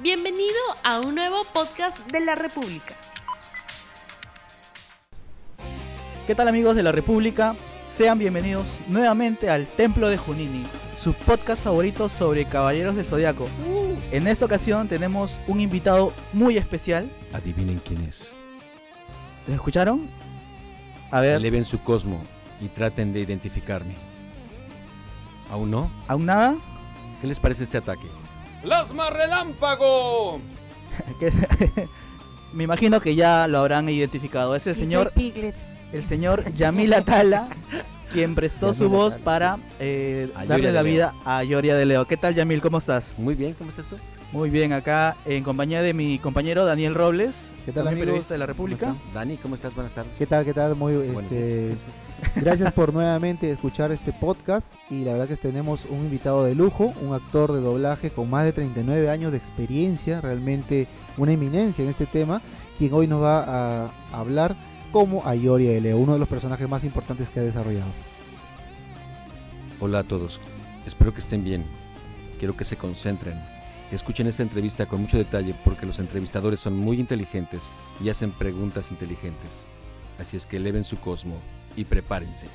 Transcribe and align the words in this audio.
Bienvenido 0.00 0.54
a 0.84 1.00
un 1.00 1.16
nuevo 1.16 1.42
podcast 1.52 2.08
de 2.12 2.20
la 2.20 2.36
República. 2.36 2.94
¿Qué 6.24 6.36
tal 6.36 6.46
amigos 6.46 6.76
de 6.76 6.84
la 6.84 6.92
República? 6.92 7.56
Sean 7.84 8.16
bienvenidos 8.16 8.78
nuevamente 8.86 9.50
al 9.50 9.66
Templo 9.66 10.08
de 10.08 10.16
Junini, 10.16 10.64
su 10.96 11.14
podcast 11.14 11.64
favorito 11.64 12.08
sobre 12.08 12.44
Caballeros 12.44 12.94
del 12.94 13.06
Zodiaco. 13.06 13.48
En 14.12 14.28
esta 14.28 14.44
ocasión 14.44 14.86
tenemos 14.86 15.36
un 15.48 15.58
invitado 15.58 16.12
muy 16.32 16.58
especial. 16.58 17.10
Adivinen 17.32 17.80
quién 17.84 18.04
es. 18.04 18.36
¿Lo 19.48 19.54
escucharon? 19.54 20.08
A 21.10 21.20
ver, 21.20 21.34
Eleven 21.34 21.64
su 21.64 21.82
cosmo 21.82 22.22
y 22.60 22.68
traten 22.68 23.12
de 23.12 23.18
identificarme. 23.18 23.96
¿Aún 25.50 25.72
no? 25.72 25.90
¿aún 26.06 26.26
nada? 26.26 26.56
¿Qué 27.20 27.26
les 27.26 27.40
parece 27.40 27.64
este 27.64 27.78
ataque? 27.78 28.06
¡Plasma 28.62 29.10
relámpago! 29.10 30.40
Me 32.52 32.64
imagino 32.64 33.00
que 33.00 33.14
ya 33.14 33.46
lo 33.46 33.58
habrán 33.58 33.88
identificado. 33.88 34.56
Es 34.56 34.66
el 34.66 34.74
señor, 34.74 35.12
el 35.92 36.02
señor 36.02 36.52
Yamil 36.54 36.94
Atala, 36.94 37.48
quien 38.10 38.34
prestó 38.34 38.72
su 38.72 38.88
voz 38.88 39.14
Atala, 39.14 39.24
para 39.24 39.58
eh, 39.80 40.30
darle 40.46 40.72
la 40.72 40.82
vida 40.82 41.14
a 41.24 41.44
Yoria 41.44 41.76
de 41.76 41.84
Leo. 41.84 42.06
¿Qué 42.06 42.16
tal 42.16 42.34
Yamil? 42.34 42.60
¿Cómo 42.60 42.78
estás? 42.78 43.14
Muy 43.18 43.34
bien, 43.34 43.54
¿cómo 43.54 43.70
estás 43.70 43.86
tú? 43.86 43.96
Muy 44.30 44.50
bien, 44.50 44.74
acá 44.74 45.16
en 45.24 45.42
compañía 45.42 45.80
de 45.80 45.94
mi 45.94 46.18
compañero 46.18 46.66
Daniel 46.66 46.94
Robles. 46.94 47.50
¿Qué 47.64 47.72
tal, 47.72 47.88
amigos? 47.88 48.04
periodista 48.04 48.34
de 48.34 48.38
la 48.38 48.44
¿Cómo 48.44 48.52
República. 48.52 48.94
Dani, 49.14 49.38
¿cómo 49.38 49.54
estás? 49.54 49.74
Buenas 49.74 49.94
tardes. 49.94 50.18
¿Qué 50.18 50.26
tal? 50.26 50.44
¿Qué 50.44 50.52
tal? 50.52 50.76
Muy 50.76 50.92
este, 50.92 51.74
gracias 52.36 52.70
por 52.74 52.92
nuevamente 52.92 53.50
escuchar 53.50 53.90
este 53.90 54.12
podcast 54.12 54.74
y 54.90 55.04
la 55.04 55.12
verdad 55.12 55.28
que 55.28 55.36
tenemos 55.36 55.86
un 55.86 56.00
invitado 56.00 56.44
de 56.44 56.54
lujo, 56.54 56.92
un 57.00 57.14
actor 57.14 57.54
de 57.54 57.60
doblaje 57.60 58.10
con 58.10 58.28
más 58.28 58.44
de 58.44 58.52
39 58.52 59.08
años 59.08 59.32
de 59.32 59.38
experiencia, 59.38 60.20
realmente 60.20 60.88
una 61.16 61.32
eminencia 61.32 61.82
en 61.82 61.88
este 61.88 62.04
tema, 62.04 62.42
quien 62.76 62.92
hoy 62.92 63.06
nos 63.06 63.22
va 63.22 63.86
a 63.86 63.90
hablar 64.12 64.54
como 64.92 65.26
Ayori 65.26 65.80
Leo, 65.80 65.96
uno 65.96 66.12
de 66.12 66.18
los 66.18 66.28
personajes 66.28 66.68
más 66.68 66.84
importantes 66.84 67.30
que 67.30 67.40
ha 67.40 67.44
desarrollado. 67.44 67.90
Hola 69.80 70.00
a 70.00 70.04
todos. 70.04 70.38
Espero 70.86 71.14
que 71.14 71.20
estén 71.20 71.44
bien. 71.44 71.64
Quiero 72.38 72.56
que 72.56 72.64
se 72.64 72.76
concentren. 72.76 73.57
Escuchen 73.90 74.26
esta 74.26 74.42
entrevista 74.42 74.86
con 74.86 75.00
mucho 75.00 75.16
detalle 75.16 75.54
porque 75.64 75.86
los 75.86 75.98
entrevistadores 75.98 76.60
son 76.60 76.76
muy 76.76 77.00
inteligentes 77.00 77.70
y 78.02 78.10
hacen 78.10 78.32
preguntas 78.32 78.90
inteligentes. 78.90 79.66
Así 80.18 80.36
es 80.36 80.44
que 80.44 80.58
eleven 80.58 80.84
su 80.84 80.98
cosmo 80.98 81.36
y 81.76 81.84
prepárense. 81.84 82.48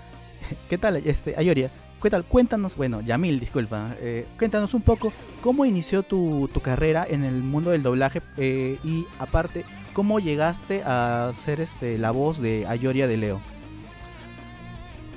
¿Qué 0.70 0.78
tal, 0.78 0.96
este, 0.96 1.34
Ayoria? 1.36 1.70
¿Qué 2.02 2.08
tal? 2.08 2.24
Cuéntanos, 2.24 2.76
bueno, 2.76 3.02
Yamil, 3.02 3.38
disculpa. 3.40 3.94
eh, 4.00 4.26
cuéntanos 4.38 4.72
un 4.72 4.80
poco 4.80 5.12
cómo 5.42 5.66
inició 5.66 6.02
tu, 6.02 6.48
tu 6.52 6.60
carrera 6.60 7.06
en 7.08 7.24
el 7.24 7.34
mundo 7.34 7.72
del 7.72 7.82
doblaje 7.82 8.22
eh, 8.38 8.78
y 8.82 9.04
aparte, 9.18 9.66
cómo 9.92 10.18
llegaste 10.18 10.82
a 10.86 11.30
ser 11.34 11.60
este, 11.60 11.98
la 11.98 12.10
voz 12.10 12.40
de 12.40 12.66
Ayoria 12.66 13.06
de 13.06 13.18
Leo. 13.18 13.40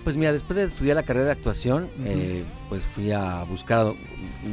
Pues 0.03 0.17
mira, 0.17 0.33
después 0.33 0.57
de 0.57 0.63
estudiar 0.65 0.95
la 0.97 1.03
carrera 1.03 1.27
de 1.27 1.31
actuación, 1.31 1.87
eh, 2.05 2.43
pues 2.67 2.83
fui 2.83 3.11
a 3.11 3.43
buscar 3.45 3.93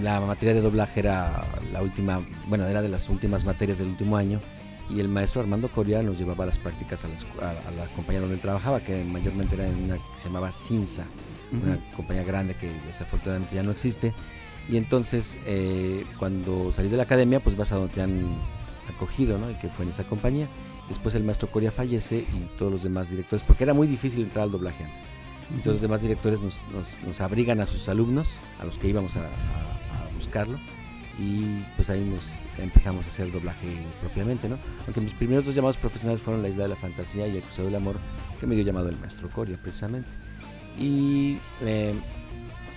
la 0.00 0.20
materia 0.20 0.54
de 0.54 0.60
doblaje 0.60 1.00
era 1.00 1.44
la 1.72 1.82
última, 1.82 2.20
bueno, 2.46 2.66
era 2.66 2.82
de 2.82 2.88
las 2.88 3.08
últimas 3.08 3.44
materias 3.44 3.78
del 3.78 3.88
último 3.88 4.16
año 4.16 4.40
y 4.88 5.00
el 5.00 5.08
maestro 5.08 5.40
Armando 5.40 5.68
Coria 5.68 6.02
nos 6.04 6.18
llevaba 6.18 6.44
a 6.44 6.46
las 6.48 6.58
prácticas 6.58 7.04
a 7.04 7.08
la, 7.08 7.14
escu- 7.14 7.42
a, 7.42 7.50
a 7.68 7.70
la 7.72 7.86
compañía 7.96 8.20
donde 8.20 8.36
él 8.36 8.40
trabajaba, 8.40 8.80
que 8.80 9.02
mayormente 9.02 9.56
era 9.56 9.66
en 9.68 9.84
una 9.84 9.96
que 9.96 10.02
se 10.18 10.28
llamaba 10.28 10.52
Cinza, 10.52 11.04
una 11.52 11.78
compañía 11.96 12.22
grande 12.22 12.54
que 12.54 12.70
desafortunadamente 12.86 13.54
ya 13.56 13.64
no 13.64 13.72
existe. 13.72 14.12
Y 14.68 14.76
entonces, 14.76 15.36
eh, 15.46 16.04
cuando 16.18 16.72
salí 16.72 16.88
de 16.88 16.96
la 16.96 17.02
academia, 17.04 17.40
pues 17.40 17.56
vas 17.56 17.72
a 17.72 17.76
donde 17.76 17.92
te 17.92 18.02
han 18.02 18.24
acogido, 18.94 19.36
¿no? 19.36 19.50
Y 19.50 19.54
que 19.54 19.68
fue 19.68 19.84
en 19.84 19.90
esa 19.90 20.04
compañía. 20.04 20.46
Después 20.88 21.14
el 21.16 21.24
maestro 21.24 21.48
Coria 21.50 21.72
fallece 21.72 22.18
y 22.18 22.56
todos 22.56 22.70
los 22.70 22.82
demás 22.84 23.10
directores, 23.10 23.44
porque 23.44 23.64
era 23.64 23.74
muy 23.74 23.88
difícil 23.88 24.22
entrar 24.22 24.44
al 24.44 24.52
doblaje 24.52 24.84
antes. 24.84 25.08
Entonces 25.50 25.72
los 25.74 25.80
demás 25.82 26.00
directores 26.02 26.40
nos, 26.40 26.64
nos- 26.72 27.00
nos 27.06 27.20
abrigan 27.20 27.60
a 27.60 27.66
sus 27.66 27.88
alumnos, 27.88 28.38
a 28.60 28.64
los 28.64 28.78
que 28.78 28.88
íbamos 28.88 29.16
a, 29.16 29.20
a- 29.20 29.24
a 29.24 30.14
buscarlo, 30.14 30.58
y 31.18 31.62
pues 31.76 31.90
ahí 31.90 32.00
nos 32.00 32.38
empezamos 32.58 33.04
a 33.04 33.08
hacer 33.08 33.30
doblaje 33.32 33.66
propiamente, 34.00 34.48
¿no? 34.48 34.58
Aunque 34.86 35.00
mis 35.00 35.12
primeros 35.12 35.44
dos 35.44 35.54
llamados 35.54 35.76
profesionales 35.76 36.22
fueron 36.22 36.42
La 36.42 36.48
Isla 36.48 36.62
de 36.62 36.68
la 36.70 36.76
Fantasía 36.76 37.26
y 37.26 37.36
El 37.36 37.42
Crucero 37.42 37.66
del 37.66 37.74
Amor, 37.76 37.96
que 38.38 38.46
me 38.46 38.54
dio 38.54 38.64
llamado 38.64 38.88
el 38.88 38.96
maestro 38.98 39.28
Coria, 39.30 39.58
precisamente. 39.60 40.08
Y... 40.78 41.38
eh, 41.62 41.94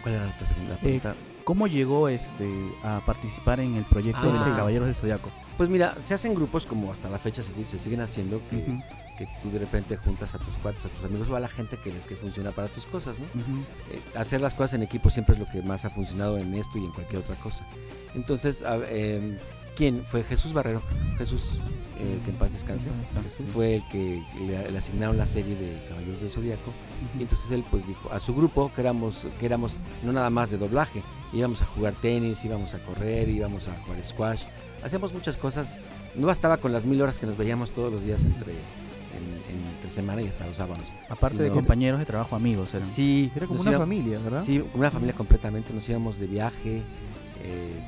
¿Cuál 0.02 0.16
era 0.16 0.26
la 0.26 0.32
otra 0.36 0.48
segunda 0.50 0.76
pregunta? 0.78 1.16
¿Cómo 1.46 1.68
llegó 1.68 2.10
este, 2.10 2.50
a 2.84 3.02
participar 3.06 3.60
en 3.62 3.76
el 3.76 3.84
proyecto 3.86 4.22
de 4.32 4.38
Ah. 4.38 4.46
los 4.48 4.58
Caballeros 4.58 4.88
del 4.88 4.96
Zodiaco? 4.96 5.30
Pues 5.58 5.70
mira, 5.70 5.96
se 6.02 6.14
hacen 6.14 6.34
grupos 6.34 6.66
como 6.66 6.92
hasta 6.92 7.10
la 7.10 7.20
fecha 7.20 7.42
se, 7.44 7.64
se 7.64 7.80
siguen 7.80 8.02
haciendo, 8.02 8.42
que, 8.50 8.58
Ujú, 8.58 8.82
que 9.18 9.28
tú 9.42 9.52
de 9.52 9.60
repente 9.60 9.98
juntas 9.98 10.34
a 10.36 10.40
tus 10.40 10.54
cuates, 10.62 10.86
a 10.86 10.90
tus 10.90 11.04
amigos 11.06 11.30
o 11.30 11.36
a 11.36 11.40
la 11.40 11.48
gente 11.50 11.78
que 11.84 11.92
ves 11.92 12.06
que 12.06 12.16
funciona 12.16 12.52
para 12.52 12.68
tus 12.68 12.86
cosas, 12.86 13.16
¿no? 13.20 13.26
ujú. 13.42 13.62
eh, 13.92 14.02
hacer 14.16 14.42
las 14.42 14.54
cosas 14.54 14.74
en 14.74 14.84
equipo 14.84 15.10
siempre 15.10 15.34
es 15.36 15.40
lo 15.40 15.46
que 15.48 15.62
más 15.62 15.86
ha 15.86 15.90
funcionado 15.90 16.38
en 16.38 16.54
esto 16.56 16.78
y 16.78 16.84
en 16.86 16.92
cualquier 16.92 17.22
otra 17.22 17.36
cosa. 17.38 17.66
Entonces, 18.16 18.62
a- 18.64 18.78
em, 18.90 19.38
¿quién? 19.76 20.04
Fue 20.06 20.24
Jesús 20.24 20.54
Barrero. 20.54 20.82
Jesús, 21.18 21.58
eh, 22.00 22.20
que 22.26 22.32
en 22.32 22.38
paz 22.38 22.52
descanse. 22.54 22.90
Sí. 23.38 23.44
Fue 23.54 23.76
el 23.78 23.88
que 23.90 24.22
le, 24.46 24.72
le 24.72 24.78
asignaron 24.78 25.18
la 25.18 25.26
serie 25.26 25.56
de 25.56 25.84
Caballeros 25.88 26.22
del 26.22 26.32
Zodíaco. 26.32 26.70
Ujú. 26.70 27.20
Y 27.20 27.22
entonces 27.24 27.50
él 27.52 27.64
pues 27.72 27.86
dijo 27.88 28.12
a 28.12 28.20
su 28.20 28.36
grupo 28.36 28.72
que 28.76 28.82
éramos, 28.82 29.26
que 29.40 29.46
éramos 29.46 29.80
no 30.04 30.12
nada 30.14 30.30
más 30.30 30.50
de 30.52 30.58
doblaje. 30.58 31.02
Íbamos 31.32 31.62
a 31.62 31.66
jugar 31.66 31.94
tenis, 31.96 32.44
íbamos 32.46 32.74
a 32.76 32.80
correr, 32.80 33.30
íbamos 33.30 33.68
a 33.68 33.76
jugar 33.84 34.04
squash. 34.04 34.44
Hacíamos 34.84 35.14
muchas 35.14 35.38
cosas. 35.38 35.78
No 36.16 36.28
bastaba 36.28 36.58
con 36.58 36.72
las 36.74 36.86
mil 36.86 37.02
horas 37.02 37.18
que 37.18 37.26
nos 37.26 37.38
veíamos 37.38 37.72
todos 37.72 37.92
los 37.92 38.04
días 38.04 38.24
entre, 38.24 38.54
en- 39.16 39.56
en- 39.56 39.66
entre 39.76 39.90
semana 39.90 40.22
y 40.22 40.28
hasta 40.28 40.46
los 40.48 40.58
sábados. 40.58 40.94
Aparte 41.10 41.38
Sí, 41.38 41.44
de 41.44 41.50
compañeros 41.52 42.00
de 42.00 42.06
trabajo, 42.06 42.36
amigos 42.36 42.74
eran. 42.74 42.88
Sí, 42.88 43.32
Era 43.36 43.48
como 43.48 43.62
una 43.62 43.72
íbamos- 43.72 43.88
familia, 43.88 44.20
¿verdad? 44.20 44.44
Sí, 44.44 44.60
como 44.60 44.76
una 44.82 44.92
familia 44.92 45.16
completamente. 45.16 45.74
Nos 45.74 45.88
íbamos 45.90 46.20
de 46.20 46.28
viaje, 46.28 46.82
eh, 47.44 47.80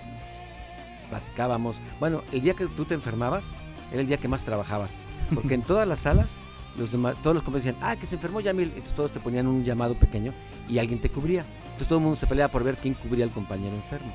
platicábamos. 1.10 1.80
Bueno, 2.00 2.22
el 2.32 2.42
día 2.42 2.54
que 2.54 2.66
tú 2.68 2.86
te 2.86 2.94
enfermabas 2.94 3.56
era 3.92 4.02
el 4.02 4.08
día 4.08 4.18
que 4.18 4.28
más 4.28 4.44
trabajabas. 4.44 5.00
Porque 5.34 5.54
en 5.54 5.62
todas 5.64 5.88
las 5.88 6.00
salas, 6.02 6.30
los 6.78 6.92
demás, 6.92 7.16
todos 7.22 7.36
los 7.36 7.44
compañeros 7.44 7.76
decían, 7.76 7.90
ah, 7.90 7.96
que 7.96 8.06
se 8.06 8.16
enfermó 8.16 8.42
Yamil. 8.42 8.70
Entonces 8.70 8.94
todos 8.96 9.12
te 9.12 9.20
ponían 9.20 9.48
un 9.48 9.64
llamado 9.64 9.96
pequeño 9.96 10.34
y 10.70 10.78
alguien 10.80 11.00
te 11.00 11.10
cubría. 11.10 11.46
Entonces 11.66 11.88
todo 11.88 12.00
el 12.00 12.04
mundo 12.04 12.16
se 12.18 12.28
peleaba 12.28 12.52
por 12.52 12.64
ver 12.64 12.78
quién 12.78 12.94
cubría 12.94 13.26
al 13.26 13.32
compañero 13.32 13.76
enfermo. 13.76 14.12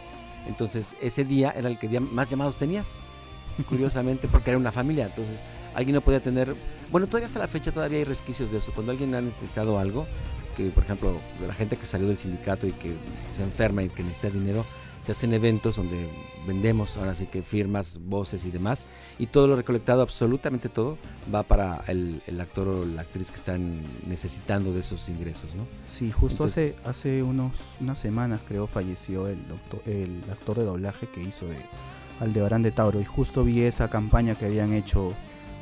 Entonces 0.46 0.94
ese 1.00 1.24
día 1.24 1.52
era 1.56 1.68
el 1.68 1.78
que 1.78 2.00
más 2.00 2.30
llamados 2.30 2.56
tenías. 2.56 3.00
Curiosamente, 3.68 4.28
porque 4.28 4.50
era 4.50 4.58
una 4.58 4.72
familia. 4.72 5.06
Entonces 5.06 5.40
alguien 5.74 5.94
no 5.94 6.00
podía 6.00 6.20
tener. 6.20 6.54
Bueno, 6.90 7.06
todavía 7.06 7.26
hasta 7.26 7.38
la 7.38 7.48
fecha 7.48 7.72
todavía 7.72 7.98
hay 7.98 8.04
resquicios 8.04 8.50
de 8.50 8.58
eso. 8.58 8.72
Cuando 8.72 8.92
alguien 8.92 9.14
ha 9.14 9.20
necesitado 9.20 9.78
algo, 9.78 10.06
que 10.56 10.70
por 10.70 10.84
ejemplo, 10.84 11.16
la 11.46 11.54
gente 11.54 11.76
que 11.76 11.86
salió 11.86 12.08
del 12.08 12.18
sindicato 12.18 12.66
y 12.66 12.72
que 12.72 12.94
se 13.36 13.42
enferma 13.42 13.82
y 13.82 13.88
que 13.88 14.02
necesita 14.02 14.30
dinero, 14.30 14.64
se 15.00 15.12
hacen 15.12 15.32
eventos 15.32 15.76
donde 15.76 16.08
vendemos, 16.46 16.98
ahora 16.98 17.14
sí 17.14 17.24
que 17.26 17.42
firmas, 17.42 17.98
voces 18.02 18.44
y 18.44 18.50
demás, 18.50 18.86
y 19.18 19.26
todo 19.28 19.46
lo 19.46 19.56
recolectado, 19.56 20.02
absolutamente 20.02 20.68
todo, 20.68 20.98
va 21.34 21.42
para 21.42 21.82
el, 21.86 22.20
el 22.26 22.38
actor 22.40 22.68
o 22.68 22.84
la 22.84 23.02
actriz 23.02 23.30
que 23.30 23.36
están 23.36 23.80
necesitando 24.06 24.74
de 24.74 24.80
esos 24.80 25.08
ingresos, 25.08 25.54
¿no? 25.54 25.66
Sí, 25.86 26.10
justo 26.10 26.44
Entonces- 26.44 26.74
hace, 26.84 26.88
hace 26.90 27.22
unos, 27.22 27.52
unas 27.80 27.98
semanas 27.98 28.40
creo 28.46 28.66
falleció 28.66 29.26
el, 29.28 29.38
doctor, 29.48 29.80
el 29.86 30.20
actor 30.30 30.58
de 30.58 30.64
doblaje 30.64 31.06
que 31.06 31.22
hizo 31.22 31.46
de 31.46 31.56
Aldebarán 32.20 32.62
de 32.62 32.70
Tauro 32.70 33.00
y 33.00 33.04
justo 33.06 33.42
vi 33.44 33.62
esa 33.62 33.88
campaña 33.88 34.34
que 34.34 34.44
habían 34.44 34.74
hecho 34.74 35.14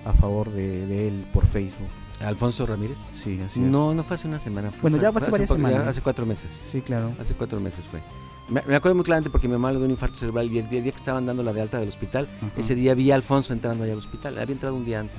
a 0.09 0.13
favor 0.13 0.51
de, 0.51 0.87
de 0.87 1.09
él 1.09 1.27
por 1.33 1.47
Facebook. 1.47 1.89
Alfonso 2.21 2.67
Ramírez. 2.67 2.99
Sí, 3.13 3.41
así 3.47 3.61
es. 3.61 3.67
No, 3.67 3.95
no 3.95 4.03
fue 4.03 4.17
hace 4.17 4.27
una 4.27 4.39
semana. 4.41 4.71
fue- 4.73 4.91
Bueno, 4.91 4.97
ya 5.03 5.13
fue 5.13 5.23
hace 5.23 5.31
varias 5.31 5.51
semanas. 5.51 5.87
Hace 5.87 6.01
cuatro 6.01 6.27
meses. 6.27 6.51
Sí, 6.51 6.81
claro. 6.81 7.13
Hace 7.21 7.35
cuatro 7.35 7.61
meses 7.61 7.85
fue. 7.89 8.01
Me, 8.49 8.63
me 8.67 8.75
acuerdo 8.75 8.95
muy 8.97 9.05
claramente 9.05 9.31
porque 9.31 9.47
mi 9.47 9.53
mamá 9.53 9.71
le 9.71 9.77
dio 9.77 9.85
un 9.85 9.91
infarto 9.93 10.17
cerebral 10.17 10.51
y 10.51 10.59
el 10.59 10.69
día, 10.69 10.79
el 10.79 10.85
día 10.85 10.93
que 10.93 10.99
estaban 10.99 11.27
dando 11.27 11.43
la 11.43 11.53
de 11.53 11.61
alta 11.61 11.78
del 11.78 11.89
hospital, 11.91 12.27
Ajá. 12.39 12.51
ese 12.57 12.75
día 12.75 12.95
vi 12.95 13.10
a 13.10 13.15
Alfonso 13.15 13.53
entrando 13.53 13.84
allá 13.84 13.93
al 13.93 13.99
hospital. 13.99 14.39
Había 14.39 14.55
entrado 14.55 14.75
un 14.75 14.84
día 14.84 14.99
antes, 15.01 15.19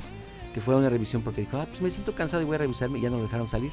que 0.53 0.59
fue 0.61 0.73
a 0.73 0.77
una 0.77 0.89
revisión 0.89 1.21
porque 1.21 1.41
dijo, 1.41 1.57
ah, 1.57 1.67
pues 1.69 1.81
me 1.81 1.89
siento 1.91 2.13
cansado 2.13 2.41
y 2.41 2.45
voy 2.45 2.55
a 2.55 2.57
revisarme 2.59 2.97
y 2.99 3.01
ya 3.03 3.09
no 3.11 3.17
lo 3.17 3.23
dejaron 3.23 3.47
salir. 3.47 3.71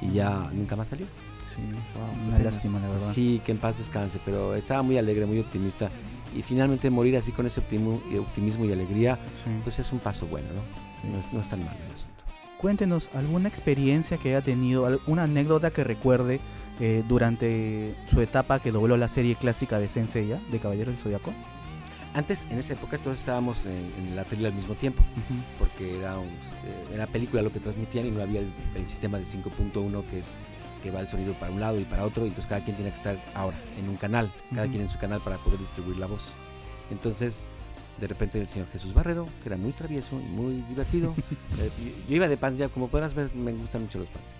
Y 0.00 0.12
ya 0.12 0.48
nunca 0.52 0.74
más 0.76 0.88
salió. 0.88 1.06
Sí, 1.54 1.60
Wow, 1.62 2.04
una 2.04 2.36
qué 2.38 2.42
pena. 2.42 2.50
lástima, 2.50 2.80
la 2.80 2.88
verdad. 2.88 3.12
Sí, 3.12 3.42
que 3.44 3.52
en 3.52 3.58
paz 3.58 3.76
descanse, 3.76 4.18
pero 4.24 4.54
estaba 4.54 4.82
muy 4.82 4.96
alegre, 4.96 5.26
muy 5.26 5.38
optimista. 5.40 5.90
Y 6.36 6.42
finalmente 6.42 6.88
morir 6.90 7.16
así 7.16 7.32
con 7.32 7.46
ese 7.46 7.60
optimismo 7.60 8.00
y, 8.10 8.16
optimismo 8.16 8.64
y 8.64 8.72
alegría, 8.72 9.18
Sí. 9.36 9.50
pues 9.62 9.78
es 9.78 9.92
un 9.92 9.98
paso 9.98 10.26
bueno, 10.26 10.48
¿no? 10.54 11.10
No 11.12 11.18
es, 11.18 11.32
no 11.32 11.40
es 11.40 11.48
tan 11.48 11.64
mal 11.64 11.76
el 11.86 11.92
asunto. 11.92 12.12
Cuéntenos 12.58 13.10
alguna 13.14 13.48
experiencia 13.48 14.16
que 14.18 14.28
haya 14.30 14.40
tenido, 14.42 14.86
alguna 14.86 15.24
anécdota 15.24 15.70
que 15.72 15.82
recuerde 15.84 16.40
eh, 16.80 17.02
durante 17.08 17.94
su 18.10 18.20
etapa 18.20 18.60
que 18.60 18.70
dobló 18.72 18.96
la 18.96 19.08
serie 19.08 19.34
clásica 19.34 19.78
de 19.78 19.88
Senseiya, 19.88 20.40
de 20.50 20.58
Caballero 20.58 20.90
del 20.90 20.98
Zodiaco. 21.00 21.32
Antes, 22.14 22.46
en 22.50 22.58
esa 22.58 22.74
época, 22.74 22.98
todos 22.98 23.18
estábamos 23.18 23.64
en, 23.64 23.90
en 23.98 24.16
la 24.16 24.24
tele 24.24 24.46
al 24.48 24.54
mismo 24.54 24.74
tiempo, 24.74 25.02
porque 25.58 25.98
era, 25.98 26.18
un- 26.18 26.26
eh, 26.28 26.94
era 26.94 27.06
película 27.06 27.40
lo 27.42 27.50
que 27.52 27.58
transmitían 27.58 28.06
y 28.06 28.10
no 28.10 28.22
había 28.22 28.40
el, 28.40 28.52
el 28.76 28.86
sistema 28.86 29.18
de 29.18 29.24
5.1 29.24 30.04
que 30.10 30.18
es 30.20 30.34
que 30.82 30.90
va 30.90 31.00
el 31.00 31.08
sonido 31.08 31.32
para 31.34 31.52
un 31.52 31.60
lado 31.60 31.78
y 31.80 31.84
para 31.84 32.04
otro, 32.04 32.24
y 32.24 32.28
entonces 32.28 32.48
cada 32.48 32.62
quien 32.64 32.76
tiene 32.76 32.90
que 32.90 32.96
estar 32.98 33.16
ahora 33.34 33.56
en 33.78 33.88
un 33.88 33.96
canal, 33.96 34.30
cada 34.50 34.62
Ujú. 34.64 34.70
quien 34.72 34.82
en 34.82 34.88
su 34.90 34.98
canal 34.98 35.20
para 35.20 35.36
poder 35.38 35.58
distribuir 35.60 35.96
la 35.98 36.06
voz. 36.06 36.34
Entonces, 36.90 37.42
de 38.00 38.06
repente 38.08 38.40
el 38.40 38.48
señor 38.48 38.68
Jesús 38.72 38.92
Barrero, 38.92 39.26
que 39.42 39.48
era 39.48 39.56
muy 39.56 39.72
travieso 39.72 40.20
y 40.20 40.24
muy 40.28 40.62
divertido, 40.68 41.14
eh, 41.58 41.70
yo- 42.08 42.14
iba 42.14 42.28
de 42.28 42.36
pants 42.36 42.58
ya, 42.58 42.68
como 42.68 42.88
podrás 42.88 43.14
ver, 43.14 43.32
me 43.34 43.52
gustan 43.52 43.82
mucho 43.82 43.98
los 43.98 44.08
pants. 44.08 44.30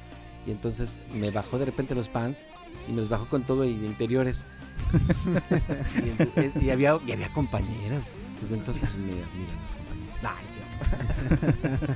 Y 0.46 0.50
entonces 0.50 0.98
me 1.14 1.30
bajó 1.30 1.58
de 1.58 1.66
repente 1.66 1.94
los 1.94 2.08
pants 2.08 2.46
y 2.88 2.92
me 2.92 3.00
los 3.00 3.08
bajó 3.08 3.26
con 3.26 3.44
todo 3.44 3.64
y 3.64 3.76
de 3.76 3.86
interiores. 3.86 4.44
y, 6.04 6.08
entonces- 6.20 6.62
y 6.62 6.70
había, 6.70 6.98
y 7.06 7.12
había 7.12 7.32
compañeras. 7.32 8.10
Desde 8.40 8.56
entonces 8.56 8.96
me 8.96 9.12
admiran 9.12 9.56
los 9.62 9.70
compañeros. 9.76 10.22
No, 10.22 10.30
es 10.48 10.56
cierto. 10.56 11.92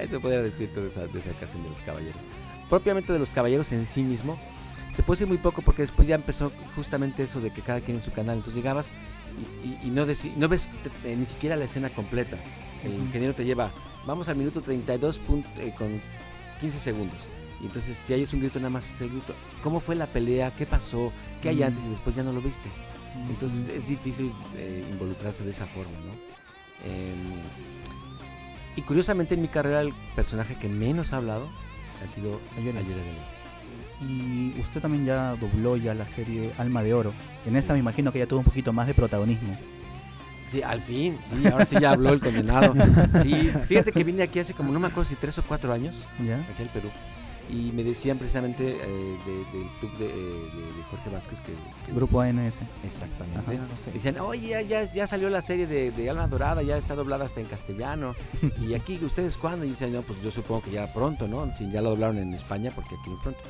Eso 0.00 0.20
podría 0.20 0.42
decir 0.42 0.70
de 0.74 0.86
esa, 0.86 1.06
de 1.06 1.18
esa 1.18 1.30
ocasión 1.30 1.62
de 1.62 1.68
los 1.70 1.80
caballeros. 1.80 2.22
Propiamente 2.70 3.12
de 3.12 3.18
los 3.18 3.32
caballeros 3.32 3.70
en 3.72 3.84
sí 3.86 4.02
mismo, 4.02 4.38
te 4.96 5.02
puedo 5.02 5.16
decir 5.16 5.26
muy 5.28 5.36
poco 5.38 5.60
porque 5.62 5.82
después 5.82 6.08
ya 6.08 6.14
empezó 6.14 6.50
justamente 6.76 7.22
eso 7.24 7.40
de 7.40 7.52
que 7.52 7.60
cada 7.62 7.80
quien 7.80 7.96
en 7.98 8.02
su 8.02 8.12
canal. 8.12 8.36
Entonces 8.36 8.54
llegabas 8.56 8.90
y, 9.64 9.68
y- 9.68 9.88
y 9.88 9.90
no, 9.90 10.06
no 10.36 10.48
ves 10.48 10.68
te- 11.02 11.12
eh, 11.12 11.16
ni 11.16 11.26
siquiera 11.26 11.56
la 11.56 11.64
escena 11.66 11.90
completa. 11.90 12.38
El 12.84 12.94
ingeniero 12.94 13.34
te 13.34 13.44
lleva, 13.44 13.72
vamos 14.06 14.28
al 14.28 14.36
minuto 14.36 14.62
32 14.62 15.20
punt- 15.20 15.44
eh, 15.58 15.74
con 15.76 16.00
15 16.60 16.78
segundos. 16.78 17.28
Y 17.60 17.66
entonces 17.66 17.98
si 17.98 18.14
hay 18.14 18.26
un 18.32 18.40
grito, 18.40 18.58
nada 18.58 18.70
más 18.70 18.86
es 18.88 19.00
el 19.02 19.10
grito. 19.10 19.34
¿Cómo 19.62 19.80
fue 19.80 19.94
la 19.94 20.06
pelea? 20.06 20.50
¿Qué 20.56 20.64
pasó? 20.64 21.12
¿Qué 21.42 21.50
hay 21.50 21.62
antes? 21.62 21.84
Y 21.84 21.88
después 21.90 22.16
ya 22.16 22.22
no 22.22 22.32
lo 22.32 22.40
viste. 22.40 22.68
Entonces 23.28 23.68
es 23.68 23.86
difícil 23.88 24.32
eh, 24.56 24.84
involucrarse 24.90 25.44
de 25.44 25.50
esa 25.50 25.66
forma, 25.66 25.90
¿no? 26.06 26.12
Em, 26.88 27.40
y 28.76 28.82
curiosamente 28.82 29.34
en 29.34 29.42
mi 29.42 29.48
carrera 29.48 29.80
el 29.82 29.92
personaje 30.14 30.54
que 30.54 30.68
menos 30.68 31.12
ha 31.12 31.16
hablado 31.18 31.48
ha 32.02 32.06
sido 32.06 32.40
Ley. 32.56 32.84
Y 34.02 34.58
usted 34.60 34.80
también 34.80 35.04
ya 35.04 35.36
dobló 35.36 35.76
ya 35.76 35.94
la 35.94 36.06
serie 36.06 36.52
Alma 36.58 36.82
de 36.82 36.94
Oro. 36.94 37.12
En 37.46 37.56
esta 37.56 37.74
me 37.74 37.78
imagino 37.78 38.12
que 38.12 38.18
ya 38.18 38.26
tuvo 38.26 38.40
un 38.40 38.44
poquito 38.44 38.72
más 38.72 38.86
de 38.86 38.94
protagonismo. 38.94 39.56
Sí, 40.48 40.62
al 40.62 40.80
fin, 40.80 41.16
sí, 41.24 41.46
ahora 41.46 41.64
sí 41.64 41.76
ya 41.80 41.92
habló 41.92 42.12
el 42.12 42.20
condenado. 42.20 42.74
Sí, 43.22 43.52
fíjate 43.66 43.92
que 43.92 44.02
vine 44.02 44.22
aquí 44.24 44.40
hace 44.40 44.52
como, 44.54 44.72
no 44.72 44.80
me 44.80 44.88
acuerdo 44.88 45.08
si 45.08 45.14
tres 45.14 45.38
o 45.38 45.42
cuatro 45.42 45.72
años, 45.72 46.08
¿Ya? 46.26 46.36
aquí 46.38 46.62
al 46.62 46.68
Perú, 46.70 46.88
y 47.52 47.72
me 47.72 47.82
decían 47.84 48.18
precisamente 48.18 48.78
eh, 48.80 49.16
de- 49.26 49.58
del 49.58 49.68
club 49.80 49.92
de, 49.98 50.06
eh, 50.06 50.10
de- 50.12 50.82
Jorge 50.90 51.10
Vázquez 51.10 51.40
que... 51.40 51.52
que- 51.86 51.92
Grupo 51.92 52.20
ANS. 52.20 52.60
Exactamente. 52.84 53.38
Ajá, 53.40 53.52
sí. 53.84 53.90
Decían, 53.92 54.18
oye, 54.20 54.66
ya, 54.68 54.84
ya, 54.84 55.06
salió 55.06 55.28
la 55.30 55.42
serie 55.42 55.66
de, 55.66 55.90
de 55.90 56.10
Alma 56.10 56.26
Dorada, 56.26 56.62
ya 56.62 56.76
está 56.76 56.94
doblada 56.94 57.24
hasta 57.26 57.40
en 57.40 57.46
castellano. 57.46 58.14
¿Y 58.60 58.74
aquí 58.74 58.98
ustedes 59.04 59.36
cuándo? 59.36 59.64
Y 59.64 59.70
decían, 59.70 59.92
no, 59.92 60.02
pues 60.02 60.20
yo 60.22 60.30
supongo 60.30 60.62
que 60.62 60.70
ya 60.72 60.92
pronto, 60.92 61.26
¿no? 61.28 61.50
Si 61.56 61.70
ya 61.70 61.80
lo 61.82 61.90
doblaron 61.90 62.18
en 62.18 62.34
España, 62.34 62.70
porque 62.74 62.94
aquí 62.94 63.10
muy 63.10 63.20
pronto. 63.20 63.40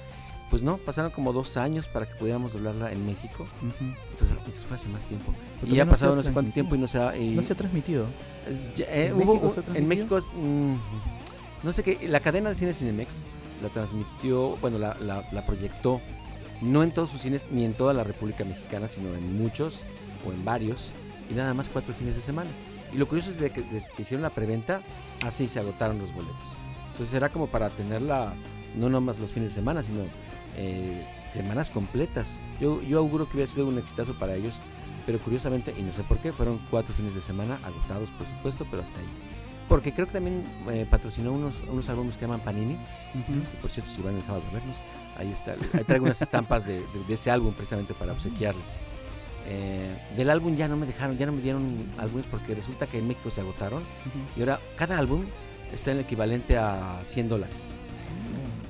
Pues 0.50 0.64
no, 0.64 0.78
pasaron 0.78 1.12
como 1.12 1.32
dos 1.32 1.56
años 1.56 1.86
para 1.86 2.06
que 2.06 2.14
pudiéramos 2.16 2.52
doblarla 2.52 2.90
en 2.90 3.06
México. 3.06 3.46
Ujú. 3.62 3.84
Entonces, 4.10 4.36
entonces 4.36 4.64
fue 4.64 4.76
hace 4.76 4.88
más 4.88 5.04
tiempo. 5.04 5.32
Pero 5.60 5.72
y 5.72 5.76
ya 5.76 5.82
ha 5.82 5.84
no 5.84 5.92
pasado 5.92 6.12
ha 6.14 6.16
no 6.16 6.22
sé 6.24 6.32
cuánto 6.32 6.50
tiempo 6.52 6.74
y 6.74 6.78
no 6.78 6.88
se 6.88 6.98
ha... 6.98 7.16
y- 7.16 7.36
No 7.36 7.42
se 7.44 7.52
ha 7.52 7.56
transmitido. 7.56 8.06
eh, 8.78 9.12
¿En 9.12 9.14
hubo- 9.14 9.34
México 9.34 9.50
se 9.50 9.60
en 9.60 9.64
transmitió? 9.66 9.86
México, 9.88 10.18
es, 10.18 10.24
mm, 10.34 10.74
no 11.62 11.72
sé 11.72 11.84
qué, 11.84 12.08
la 12.08 12.18
cadena 12.18 12.48
de 12.48 12.56
cine 12.56 12.74
Cinemex 12.74 13.14
la 13.62 13.68
transmitió, 13.68 14.56
bueno, 14.60 14.78
la, 14.78 14.96
la- 15.00 15.24
la 15.32 15.46
proyectó, 15.46 16.00
no 16.60 16.82
en 16.82 16.92
todos 16.92 17.10
sus 17.10 17.22
cines 17.22 17.44
ni 17.50 17.64
en 17.64 17.74
toda 17.74 17.92
la 17.94 18.04
República 18.04 18.44
Mexicana, 18.44 18.88
sino 18.88 19.14
en 19.14 19.40
muchos 19.42 19.80
o 20.26 20.32
en 20.32 20.44
varios, 20.44 20.92
y 21.30 21.34
nada 21.34 21.54
más 21.54 21.68
cuatro 21.68 21.94
fines 21.94 22.16
de 22.16 22.22
semana. 22.22 22.50
Y 22.92 22.96
lo 22.98 23.06
curioso 23.08 23.30
es 23.30 23.38
de 23.38 23.50
que 23.50 23.62
que 23.62 24.02
hicieron 24.02 24.22
la 24.22 24.30
preventa, 24.30 24.82
así 25.26 25.48
se 25.48 25.58
agotaron 25.60 25.98
los 25.98 26.12
boletos. 26.12 26.56
Entonces 26.92 27.14
era 27.14 27.28
como 27.30 27.46
para 27.46 27.70
tenerla, 27.70 28.34
no 28.76 28.90
nomás 28.90 29.18
los 29.18 29.30
fines 29.30 29.50
de 29.50 29.54
semana, 29.54 29.82
sino 29.82 30.00
eh, 30.56 31.04
semanas 31.32 31.70
completas. 31.70 32.38
Yo, 32.60 32.82
yo 32.82 32.98
auguro 32.98 33.26
que 33.28 33.36
hubiera 33.36 33.50
sido 33.50 33.66
un 33.68 33.78
exitazo 33.78 34.12
para 34.14 34.34
ellos, 34.34 34.60
pero 35.06 35.18
curiosamente, 35.20 35.72
y 35.78 35.82
no 35.82 35.92
sé 35.92 36.02
por 36.02 36.18
qué, 36.18 36.32
fueron 36.32 36.60
cuatro 36.70 36.92
fines 36.94 37.14
de 37.14 37.20
semana 37.22 37.58
agotados, 37.64 38.10
por 38.10 38.26
supuesto, 38.26 38.66
pero 38.70 38.82
hasta 38.82 38.98
ahí. 38.98 39.06
Porque 39.70 39.92
creo 39.92 40.06
que 40.06 40.12
también 40.12 40.42
eh, 40.70 40.84
patrocinó 40.90 41.32
unos, 41.32 41.54
unos 41.70 41.88
álbumes 41.88 42.16
que 42.16 42.22
llaman 42.22 42.40
Panini, 42.40 42.74
que 42.74 43.56
por 43.62 43.70
cierto, 43.70 43.90
si 43.90 44.02
van 44.02 44.16
el 44.16 44.22
sábado 44.22 44.42
a 44.50 44.52
vernos, 44.52 44.76
ahí 45.16 45.30
está. 45.32 45.52
Ahí 45.72 45.84
traigo 45.84 46.04
unas 46.04 46.20
estampas 46.20 46.66
de, 46.66 46.80
de- 46.80 47.04
de 47.08 47.14
ese 47.14 47.30
álbum 47.30 47.54
precisamente 47.54 47.94
para 47.94 48.12
obsequiarles. 48.12 48.80
Eh, 49.46 49.96
del 50.16 50.28
álbum 50.28 50.54
ya 50.56 50.68
no 50.68 50.76
me 50.76 50.86
dejaron, 50.86 51.16
ya 51.16 51.24
no 51.26 51.32
me 51.32 51.40
dieron 51.40 51.86
álbumes 51.98 52.26
porque 52.30 52.54
resulta 52.54 52.86
que 52.86 52.98
en 52.98 53.08
México 53.08 53.30
se 53.30 53.40
agotaron 53.40 53.82
y 54.36 54.40
ahora 54.40 54.60
cada 54.76 54.98
álbum 54.98 55.24
está 55.72 55.92
en 55.92 55.98
el 55.98 56.04
equivalente 56.04 56.58
a 56.58 57.00
100 57.04 57.28
dólares. 57.28 57.78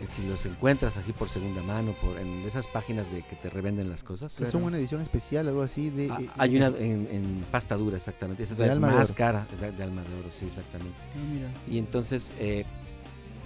Eh, 0.00 0.06
Si 0.06 0.26
los 0.26 0.44
encuentras 0.46 0.96
así 0.96 1.12
por 1.12 1.28
segunda 1.28 1.62
mano, 1.62 1.92
por 2.00 2.18
en 2.18 2.42
esas 2.46 2.66
páginas 2.66 3.10
de 3.12 3.22
que 3.22 3.36
te 3.36 3.50
revenden 3.50 3.88
las 3.90 4.02
cosas. 4.02 4.40
Es 4.40 4.54
una 4.54 4.78
edición 4.78 5.00
especial, 5.02 5.46
algo 5.48 5.62
así 5.62 5.90
de... 5.90 6.10
Ah, 6.10 6.18
eh, 6.20 6.28
hay 6.38 6.54
eh, 6.54 6.58
una 6.58 6.66
en, 6.78 7.08
en 7.10 7.44
pasta 7.50 7.76
dura, 7.76 7.96
exactamente. 7.96 8.42
Esa 8.42 8.54
De 8.54 8.66
es 8.66 8.72
alma 8.72 8.88
de 8.88 8.94
más 8.94 9.10
oro. 9.10 9.16
cara, 9.16 9.46
de 9.76 9.82
alma 9.82 10.02
de 10.02 10.14
oro, 10.20 10.28
sí, 10.32 10.46
exactamente. 10.46 10.96
Ah, 11.14 11.18
mira. 11.32 11.48
Y 11.68 11.78
entonces, 11.78 12.30
eh, 12.38 12.64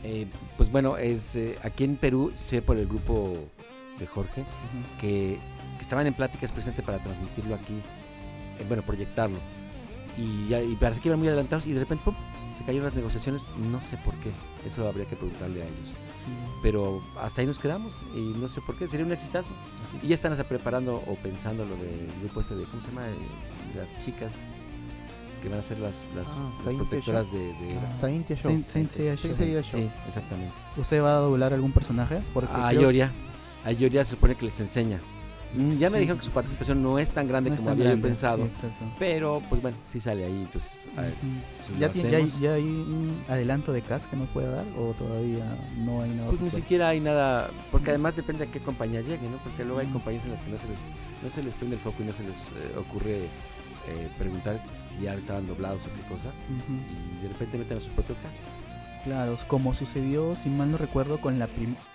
eh, 0.05 0.27
pues 0.57 0.71
bueno, 0.71 0.97
es 0.97 1.35
eh, 1.35 1.59
aquí 1.63 1.85
en 1.85 1.97
Perú 1.97 2.31
sé 2.35 2.63
por 2.63 2.77
el 2.77 2.87
grupo 2.87 3.37
de 3.99 4.07
Jorge 4.07 4.45
que, 5.01 5.39
que 5.77 5.83
estaban 5.83 6.07
en 6.07 6.15
pláticas 6.15 6.53
presente 6.53 6.83
para 6.83 6.99
transmitirlo 6.99 7.55
aquí, 7.55 7.75
eh, 8.59 8.65
bueno, 8.69 8.83
proyectarlo. 8.83 9.39
Y, 10.17 10.47
ya, 10.49 10.63
y 10.63 10.77
parece 10.77 11.01
que 11.01 11.09
iban 11.09 11.19
muy 11.19 11.27
adelantados 11.29 11.67
y 11.67 11.73
de 11.73 11.81
repente, 11.81 12.05
¡pum! 12.05 12.15
se 12.59 12.65
cayeron 12.65 12.85
las 12.87 12.95
negociaciones, 12.95 13.47
no 13.59 13.81
sé 13.83 13.97
por 13.97 14.15
qué, 14.17 14.31
eso 14.67 14.89
habría 14.89 15.07
que 15.07 15.17
preguntarle 15.17 15.63
a 15.63 15.67
ellos. 15.67 15.89
Sí. 15.91 16.31
Pero 16.63 17.03
hasta 17.21 17.41
ahí 17.41 17.47
nos 17.47 17.59
quedamos 17.59 17.95
y 18.15 18.21
no 18.39 18.49
sé 18.49 18.61
por 18.63 18.77
qué, 18.77 18.89
sería 18.89 19.05
un 19.07 19.13
exitazo. 19.13 19.51
Y 20.03 20.09
ya 20.09 20.15
están 20.15 20.33
hasta 20.33 20.45
preparando 20.45 20.97
o 21.07 21.15
pensando 21.23 21.65
lo 21.65 21.77
del 21.77 22.09
grupo 22.23 22.41
ese 22.41 22.55
de, 22.55 22.65
¿cómo 22.65 22.81
se 22.83 22.89
llama? 22.89 23.09
Eh, 23.09 23.15
las 23.77 24.05
chicas 24.05 24.57
que 25.43 25.49
van 25.51 25.59
a 25.59 25.63
ser 25.63 25.79
las, 25.79 26.07
las, 26.17 26.29
Ah, 26.31 26.53
las 26.57 26.65
Saint 26.65 26.79
protectoras 26.81 27.31
de... 27.31 27.39
de 27.39 27.77
Ah. 27.77 27.91
Show. 27.93 28.01
Saint- 28.01 28.27
Saint 28.29 28.39
Show. 28.41 28.67
Saint 28.67 29.37
Seiya 29.37 29.63
Sí, 29.63 29.91
exactamente. 30.09 30.55
¿Usted 30.79 31.03
va 31.03 31.17
a 31.17 31.21
doblar 31.21 31.53
algún 31.53 31.73
personaje? 31.73 32.21
Porque 32.33 32.53
A 32.55 32.71
creo- 32.71 32.83
Ioria, 32.83 33.13
a 33.65 33.73
Ioria 33.73 34.05
se 34.07 34.13
supone 34.13 34.35
que 34.37 34.47
les 34.47 34.59
enseña. 34.61 35.01
Mm, 35.55 35.71
Ya 35.79 35.89
me 35.91 35.99
dijeron 36.01 36.19
que 36.19 36.25
su 36.25 36.31
participación 36.33 36.83
no 36.83 36.99
es 36.99 37.11
tan 37.11 37.29
grande 37.29 37.51
no 37.51 37.57
como 37.57 37.67
tan 37.69 37.73
había 37.75 37.91
grande, 37.91 38.09
pensado, 38.09 38.45
sí, 38.61 38.67
pero 38.99 39.41
pues 39.49 39.63
bueno, 39.63 39.77
sí 39.91 40.01
sale 40.01 40.25
ahí, 40.25 40.33
entonces 40.43 40.71
a 40.97 41.03
ver, 41.03 41.15
¿Ya, 41.79 41.89
ti- 41.91 42.03
ya 42.03 42.09
hay, 42.09 42.15
hacemos. 42.25 42.41
ya 42.41 42.55
hay 42.55 42.63
un 42.65 43.23
adelanto 43.29 43.73
de 43.73 43.83
cast 43.83 44.11
que 44.11 44.17
nos 44.17 44.29
pueda 44.31 44.51
dar 44.51 44.65
o 44.79 44.93
todavía 44.95 45.45
no 45.85 46.03
hay 46.03 46.11
nada 46.11 46.29
Pues 46.31 46.41
ni 46.41 46.51
siquiera 46.51 46.89
hay 46.89 46.99
nada, 47.01 47.51
porque 47.71 47.91
además 47.91 48.17
depende 48.17 48.45
a 48.45 48.47
qué 48.49 48.59
compañía 48.61 49.01
llegue, 49.01 49.29
¿no? 49.31 49.37
Porque 49.45 49.65
luego 49.65 49.79
hay 49.81 49.87
compañías 49.87 50.25
en 50.25 50.33
las 50.33 50.41
que 50.41 50.51
no 50.51 50.59
se 50.59 50.69
les, 50.69 50.79
no 51.23 51.31
se 51.31 51.43
les 51.43 51.55
prende 51.55 51.77
el 51.77 51.83
foco 51.83 52.03
y 52.03 52.07
no 52.07 52.13
se 52.13 52.25
les 52.25 52.49
eh, 52.49 52.77
ocurre 52.79 53.25
eh, 53.87 54.09
preguntar 54.19 54.61
si 54.89 55.05
ya 55.05 55.15
estaban 55.15 55.47
doblados 55.47 55.83
o 55.83 55.87
qué 55.95 56.13
cosa, 56.13 56.31
y 56.49 57.23
de 57.23 57.29
repente 57.29 57.59
meten 57.59 57.79
a 57.79 57.81
su 57.81 57.91
propio 57.91 58.17
cast. 58.25 58.45
Claro, 59.05 59.37
como 59.47 59.75
sucedió, 59.75 60.35
si 60.43 60.49
mal 60.49 60.71
no 60.71 60.79
recuerdo, 60.79 61.21
con 61.21 61.39
la 61.39 61.47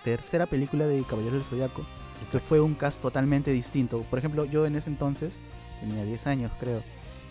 tercera 0.04 0.46
película 0.46 0.86
de 0.86 1.02
Caballero 1.02 1.34
del 1.34 1.44
Zodiaco, 1.44 1.84
que 2.20 2.38
fue 2.40 2.60
un 2.60 2.74
cast 2.74 3.00
totalmente 3.00 3.50
distinto. 3.50 4.02
Por 4.08 4.18
ejemplo, 4.18 4.44
yo 4.44 4.66
en 4.66 4.76
ese 4.76 4.90
entonces 4.90 5.38
tenía 5.80 6.04
10 6.04 6.26
años, 6.26 6.52
creo, 6.60 6.82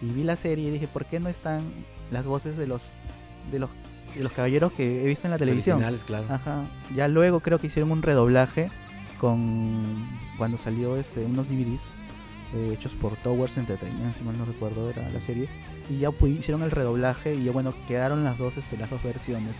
y 0.02 0.08
vi 0.08 0.24
la 0.24 0.36
serie 0.36 0.68
y 0.70 0.72
dije, 0.72 0.88
¿por 0.88 1.06
qué 1.06 1.20
no 1.20 1.30
están 1.30 1.62
las 2.12 2.26
voces 2.26 2.58
de 2.58 2.68
los 2.68 2.84
de 3.52 3.60
los 3.60 3.70
de 4.16 4.24
los 4.24 4.32
caballeros 4.32 4.72
que 4.74 5.04
he 5.04 5.08
visto 5.08 5.28
en 5.28 5.32
la 5.32 5.38
Los 5.38 5.46
televisión? 5.46 5.84
claro. 6.06 6.26
Ajá. 6.30 6.66
Ya 6.96 7.08
luego 7.08 7.42
creo 7.42 7.60
que 7.60 7.68
hicieron 7.68 7.92
un 7.92 8.02
redoblaje 8.02 8.72
con 9.20 10.08
cuando 10.38 10.58
salió 10.58 10.98
este 10.98 11.24
unos 11.26 11.48
DVDs 11.48 11.84
eh, 12.56 12.72
hechos 12.74 12.94
por 12.94 13.16
Towers 13.18 13.58
Entertainment, 13.58 14.16
si 14.16 14.24
mal 14.24 14.38
no 14.38 14.46
recuerdo 14.46 14.90
era 14.90 15.08
la 15.10 15.20
serie, 15.20 15.48
y 15.90 16.00
ya 16.00 16.10
hicieron 16.28 16.64
el 16.64 16.72
redoblaje 16.72 17.36
y 17.36 17.44
ya 17.44 17.52
bueno 17.52 17.74
quedaron 17.88 18.24
las 18.24 18.38
dos 18.38 18.58
este 18.58 18.78
las 18.78 18.90
dos 18.90 19.04
versiones. 19.04 19.54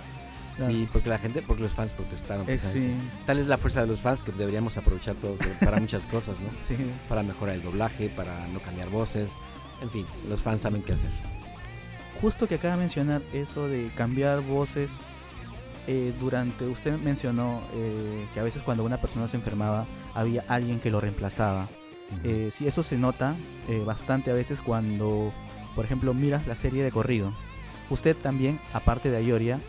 Claro. 0.60 0.74
Sí, 0.74 0.88
porque 0.92 1.10
la 1.10 1.18
gente, 1.18 1.42
porque 1.42 1.64
los 1.64 1.74
fans 1.74 1.92
protestaron. 1.92 2.50
Eh, 2.50 2.60
sí. 2.60 2.94
Tal 3.26 3.40
es 3.40 3.48
la 3.48 3.58
fuerza 3.58 3.82
de 3.82 3.88
los 3.88 4.00
fans 4.00 4.24
que 4.24 4.32
deberíamos 4.32 4.78
aprovechar 4.78 5.16
todos 5.16 5.40
para 5.60 5.80
muchas 5.80 6.06
cosas, 6.06 6.40
¿no? 6.40 6.50
sí. 6.68 6.76
Para 7.08 7.24
mejorar 7.24 7.56
el 7.56 7.64
doblaje, 7.64 8.10
para 8.10 8.48
no 8.48 8.60
cambiar 8.60 8.90
voces. 8.90 9.32
En 9.82 9.90
fin, 9.90 10.06
los 10.28 10.42
fans 10.42 10.62
saben 10.62 10.82
qué 10.84 10.94
hacer. 10.94 11.12
Justo 12.22 12.48
que 12.48 12.56
acaba 12.56 12.76
de 12.76 12.82
mencionar 12.82 13.22
eso 13.34 13.68
de 13.68 13.90
cambiar 13.96 14.42
voces, 14.42 14.92
eh, 15.88 16.14
durante, 16.20 16.66
usted 16.68 17.00
mencionó 17.00 17.62
eh, 17.74 18.28
que 18.34 18.40
a 18.40 18.44
veces 18.44 18.62
cuando 18.62 18.84
una 18.84 18.98
persona 18.98 19.28
se 19.28 19.38
enfermaba 19.38 19.88
había 20.14 20.44
alguien 20.48 20.80
que 20.80 20.92
lo 20.92 21.02
reemplazaba. 21.02 21.68
Eh, 22.24 22.50
sí, 22.52 22.68
eso 22.68 22.84
se 22.84 22.98
nota 22.98 23.36
eh, 23.68 23.84
bastante 23.86 24.32
a 24.32 24.34
veces 24.34 24.62
cuando, 24.62 25.32
por 25.76 25.86
ejemplo, 25.86 26.14
miras 26.14 26.48
la 26.48 26.56
serie 26.56 26.84
de 26.84 26.92
corrido. 26.92 27.34
Usted 27.90 28.16
también, 28.16 28.60
aparte 28.74 29.10
de 29.10 29.18
Ayoria, 29.18 29.60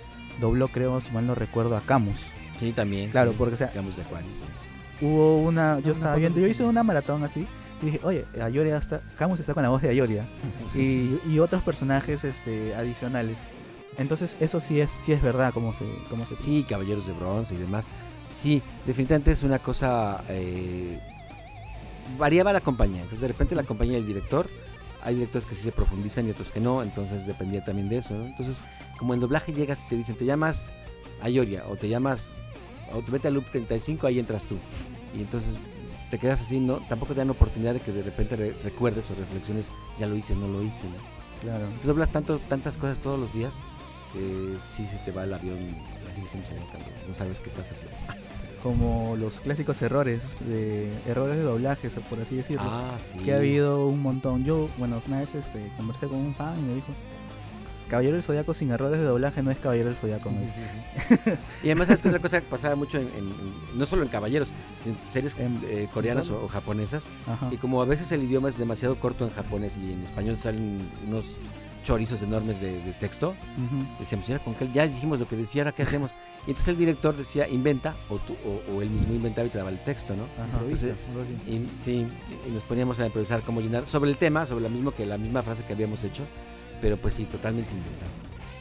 dobló, 0.40 0.68
creo, 0.68 1.00
si 1.00 1.10
mal 1.12 1.26
no 1.26 1.34
recuerdo, 1.34 1.76
a 1.76 1.80
Camus. 1.80 2.18
sí, 2.58 2.72
también. 2.72 3.10
Claro, 3.10 3.30
sí. 3.32 3.36
porque, 3.38 3.54
o 3.54 3.58
sea, 3.58 3.70
Camus 3.70 3.96
de 3.96 4.02
Aquarius. 4.02 4.34
sí. 4.36 5.04
Hubo 5.04 5.38
una, 5.38 5.78
yo 5.78 5.86
una 5.86 5.92
estaba 5.92 6.16
viendo, 6.16 6.38
yo 6.38 6.44
así. 6.44 6.50
hice 6.50 6.64
una 6.64 6.82
maratón 6.82 7.24
así 7.24 7.46
y 7.80 7.86
dije, 7.86 8.00
oye, 8.02 8.26
Ayoria 8.42 8.76
está, 8.76 9.00
Camus 9.16 9.40
está 9.40 9.54
con 9.54 9.62
la 9.62 9.70
voz 9.70 9.80
de 9.80 9.88
Ayoria 9.88 10.26
y, 10.74 11.18
y 11.26 11.38
otros 11.38 11.62
personajes 11.62 12.22
este, 12.24 12.74
adicionales. 12.74 13.36
Entonces 13.96 14.36
eso 14.40 14.60
sí 14.60 14.80
es, 14.80 14.90
sí 14.90 15.12
es 15.12 15.22
verdad, 15.22 15.52
como 15.54 15.72
se, 15.74 15.84
como 16.10 16.26
se 16.26 16.36
Sí, 16.36 16.64
Caballeros 16.68 17.06
de 17.06 17.12
Bronce 17.14 17.54
y 17.54 17.58
demás. 17.58 17.86
Sí, 18.26 18.62
definitivamente 18.86 19.32
es 19.32 19.42
una 19.42 19.58
cosa... 19.58 20.22
eh, 20.28 20.98
variaba 22.18 22.52
la 22.52 22.60
compañía. 22.60 22.98
Entonces, 22.98 23.20
de 23.20 23.28
repente 23.28 23.54
la 23.54 23.62
compañía 23.62 23.94
del 23.94 24.06
director 24.06 24.48
hay 25.02 25.14
directores 25.14 25.46
que 25.46 25.54
sí 25.54 25.62
se 25.62 25.72
profundizan 25.72 26.26
y 26.26 26.30
otros 26.30 26.50
que 26.50 26.60
no, 26.60 26.82
entonces 26.82 27.26
dependía 27.26 27.64
también 27.64 27.88
de 27.88 27.98
eso, 27.98 28.14
¿no? 28.14 28.26
Entonces, 28.26 28.58
como 28.98 29.14
en 29.14 29.20
doblaje 29.20 29.52
llegas 29.52 29.84
y 29.84 29.88
te 29.88 29.96
dicen, 29.96 30.16
te 30.16 30.24
llamas 30.24 30.70
Ayoria 31.22 31.64
o 31.68 31.76
te 31.76 31.88
llamas, 31.88 32.34
o 32.92 33.00
te 33.02 33.10
vete 33.10 33.28
al 33.28 33.34
loop 33.34 33.44
35, 33.50 34.06
ahí 34.06 34.18
entras 34.18 34.44
tú. 34.44 34.56
Y 35.16 35.20
entonces 35.20 35.58
te 36.10 36.18
quedas 36.18 36.40
así, 36.40 36.60
¿no? 36.60 36.78
Tampoco 36.88 37.12
te 37.14 37.18
dan 37.20 37.30
oportunidad 37.30 37.74
de 37.74 37.80
que 37.80 37.92
de 37.92 38.02
repente 38.02 38.36
re- 38.36 38.54
recuerdes 38.64 39.10
o 39.10 39.14
reflexiones, 39.14 39.70
ya 39.98 40.06
lo 40.06 40.16
hice 40.16 40.32
o 40.32 40.36
no 40.36 40.48
lo 40.48 40.62
hice, 40.62 40.84
¿no? 40.86 40.96
Claro. 41.40 41.64
Entonces 41.64 41.86
doblas 41.86 42.10
tanto, 42.10 42.38
tantas 42.48 42.76
cosas 42.76 42.98
todos 42.98 43.18
los 43.18 43.32
días 43.32 43.54
que 44.12 44.56
sí 44.74 44.84
se 44.86 44.96
te 45.04 45.12
va 45.12 45.24
el 45.24 45.32
avión 45.32 45.58
así 46.10 46.20
allá 46.38 46.62
cuando 46.70 46.88
no 47.08 47.14
sabes 47.14 47.38
qué 47.38 47.48
estás 47.48 47.70
haciendo. 47.70 47.96
Como 48.62 49.16
los 49.18 49.40
clásicos 49.40 49.80
errores, 49.82 50.20
de 50.46 50.90
errores 51.08 51.36
de 51.36 51.42
doblaje, 51.42 51.88
por 52.10 52.20
así 52.20 52.36
decirlo. 52.36 52.62
Ah, 52.64 52.96
sí. 53.00 53.18
que 53.20 53.32
ha 53.32 53.36
habido 53.36 53.86
un 53.86 54.02
montón. 54.02 54.44
Yo, 54.44 54.68
bueno, 54.76 55.00
una 55.06 55.20
vez 55.20 55.34
este, 55.34 55.70
conversé 55.78 56.06
con 56.08 56.18
un 56.18 56.34
fan 56.34 56.58
y 56.58 56.62
me 56.62 56.74
dijo, 56.74 56.88
Caballero 57.88 58.14
del 58.14 58.22
Zodíaco 58.22 58.54
sin 58.54 58.70
errores 58.70 59.00
de 59.00 59.06
doblaje 59.06 59.42
no 59.42 59.50
es 59.50 59.58
Caballero 59.58 59.88
del 59.88 59.96
Zodíaco. 59.96 60.30
Y 61.62 61.66
además, 61.66 61.88
¿sabes 61.88 62.02
qué 62.02 62.08
otra 62.08 62.20
cosa 62.20 62.40
que 62.40 62.46
pasaba 62.46 62.76
mucho 62.76 62.98
en, 62.98 63.08
en- 63.08 63.30
en- 63.30 63.78
no 63.78 63.84
solo 63.86 64.02
en 64.02 64.08
caballeros, 64.08 64.52
sino 64.84 64.94
en 64.96 65.10
series 65.10 65.36
eh, 65.38 65.88
coreanas 65.92 66.28
o, 66.30 66.44
o 66.44 66.48
japonesas? 66.48 67.06
Ajá. 67.26 67.48
Y 67.50 67.56
como 67.56 67.82
a 67.82 67.86
veces 67.86 68.12
el 68.12 68.22
idioma 68.22 68.48
es 68.48 68.58
demasiado 68.58 68.94
corto 68.96 69.24
en 69.24 69.30
japonés 69.32 69.76
y 69.76 69.92
en 69.92 70.02
español 70.04 70.36
salen 70.36 70.80
unos 71.08 71.36
chorizos 71.84 72.22
enormes 72.22 72.60
de, 72.60 72.80
de 72.82 72.92
texto, 72.92 73.28
Ujú. 73.30 73.84
decíamos, 73.98 74.26
"Señora, 74.26 74.44
con 74.44 74.54
que 74.54 74.68
ya 74.72 74.86
dijimos 74.86 75.18
lo 75.20 75.26
que 75.28 75.36
decía, 75.36 75.62
ahora 75.62 75.72
qué 75.72 75.82
hacemos. 75.82 76.10
Y 76.46 76.50
entonces 76.50 76.68
el 76.68 76.78
director 76.78 77.14
decía, 77.16 77.46
inventa, 77.48 77.94
o, 78.08 78.16
tú, 78.16 78.34
o, 78.46 78.72
o 78.76 78.82
él 78.82 78.88
mismo 78.90 79.12
inventaba 79.14 79.46
y 79.46 79.50
te 79.50 79.58
daba 79.58 79.70
el 79.70 79.78
texto, 79.84 80.14
¿no? 80.16 80.24
Ajá. 80.42 80.62
Entonces, 80.62 80.94
y, 81.46 81.68
sí, 81.84 82.06
y 82.48 82.50
nos 82.50 82.62
poníamos 82.62 82.98
a 82.98 83.06
improvisar 83.06 83.42
cómo 83.42 83.60
llenar 83.60 83.84
sobre 83.86 84.10
el 84.10 84.16
tema, 84.16 84.46
sobre 84.46 84.62
lo 84.62 84.70
mismo 84.70 84.92
que 84.92 85.04
la 85.04 85.18
misma 85.18 85.42
frase 85.42 85.64
que 85.64 85.72
habíamos 85.74 86.02
hecho, 86.02 86.22
pero 86.80 86.96
pues 86.96 87.12
sí, 87.14 87.24
totalmente 87.26 87.70
inventado. 87.72 88.10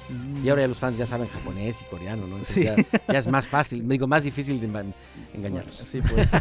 Mm. 0.09 0.45
Y 0.45 0.49
ahora 0.49 0.63
ya 0.63 0.67
los 0.67 0.77
fans 0.77 0.97
ya 0.97 1.05
saben 1.05 1.27
japonés 1.29 1.81
y 1.81 1.85
coreano, 1.85 2.23
¿no? 2.27 2.37
Entonces 2.37 2.55
Sí. 2.55 2.63
ya, 2.63 2.75
ya 3.13 3.19
es 3.19 3.27
más 3.27 3.47
fácil, 3.47 3.83
me 3.83 3.93
digo, 3.93 4.07
más 4.07 4.23
difícil 4.23 4.59
de 4.59 4.67
enga- 4.67 4.93
engañarlos. 5.33 5.75
Sí, 5.85 6.01
pues. 6.01 6.27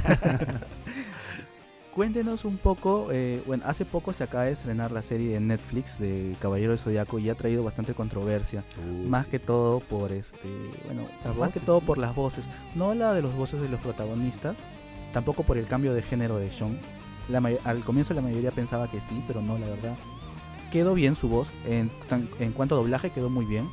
Cuéntenos 1.94 2.44
un 2.44 2.58
poco, 2.58 3.08
eh, 3.10 3.42
bueno, 3.46 3.64
hace 3.66 3.84
poco 3.84 4.12
se 4.12 4.22
acaba 4.22 4.44
de 4.44 4.52
estrenar 4.52 4.92
la 4.92 5.02
serie 5.02 5.32
de 5.32 5.40
Netflix 5.40 5.98
de 5.98 6.36
Caballero 6.40 6.70
del 6.70 6.78
Zodíaco 6.78 7.18
y 7.18 7.28
ha 7.28 7.34
traído 7.34 7.64
bastante 7.64 7.94
controversia. 7.94 8.62
Uh, 8.78 9.08
más 9.08 9.24
sí. 9.24 9.32
que 9.32 9.38
todo 9.38 9.80
por 9.80 10.12
este, 10.12 10.48
bueno, 10.86 11.02
Las 11.24 11.36
más 11.36 11.48
que 11.52 11.58
voces, 11.58 11.62
todo 11.64 11.80
¿no? 11.80 11.86
por 11.86 11.98
las 11.98 12.14
voces, 12.14 12.44
no 12.74 12.94
la 12.94 13.14
de 13.14 13.22
los 13.22 13.34
voces 13.34 13.60
de 13.60 13.68
los 13.68 13.80
protagonistas, 13.80 14.56
tampoco 15.12 15.42
por 15.42 15.58
el 15.58 15.66
cambio 15.66 15.94
de 15.94 16.02
género 16.02 16.36
de 16.36 16.52
Sean. 16.52 16.78
La 17.28 17.42
al 17.64 17.84
comienzo 17.84 18.14
la 18.14 18.22
mayoría 18.22 18.52
pensaba 18.52 18.90
que 18.90 19.00
sí, 19.00 19.22
pero 19.26 19.42
no, 19.42 19.58
la 19.58 19.66
verdad. 19.66 19.96
Quedó 20.70 20.94
bien 20.94 21.16
su 21.16 21.28
voz, 21.28 21.50
en, 21.66 21.90
cuanto 22.52 22.74
a 22.74 22.78
doblaje 22.78 23.10
quedó 23.10 23.30
muy 23.30 23.46
bien, 23.46 23.68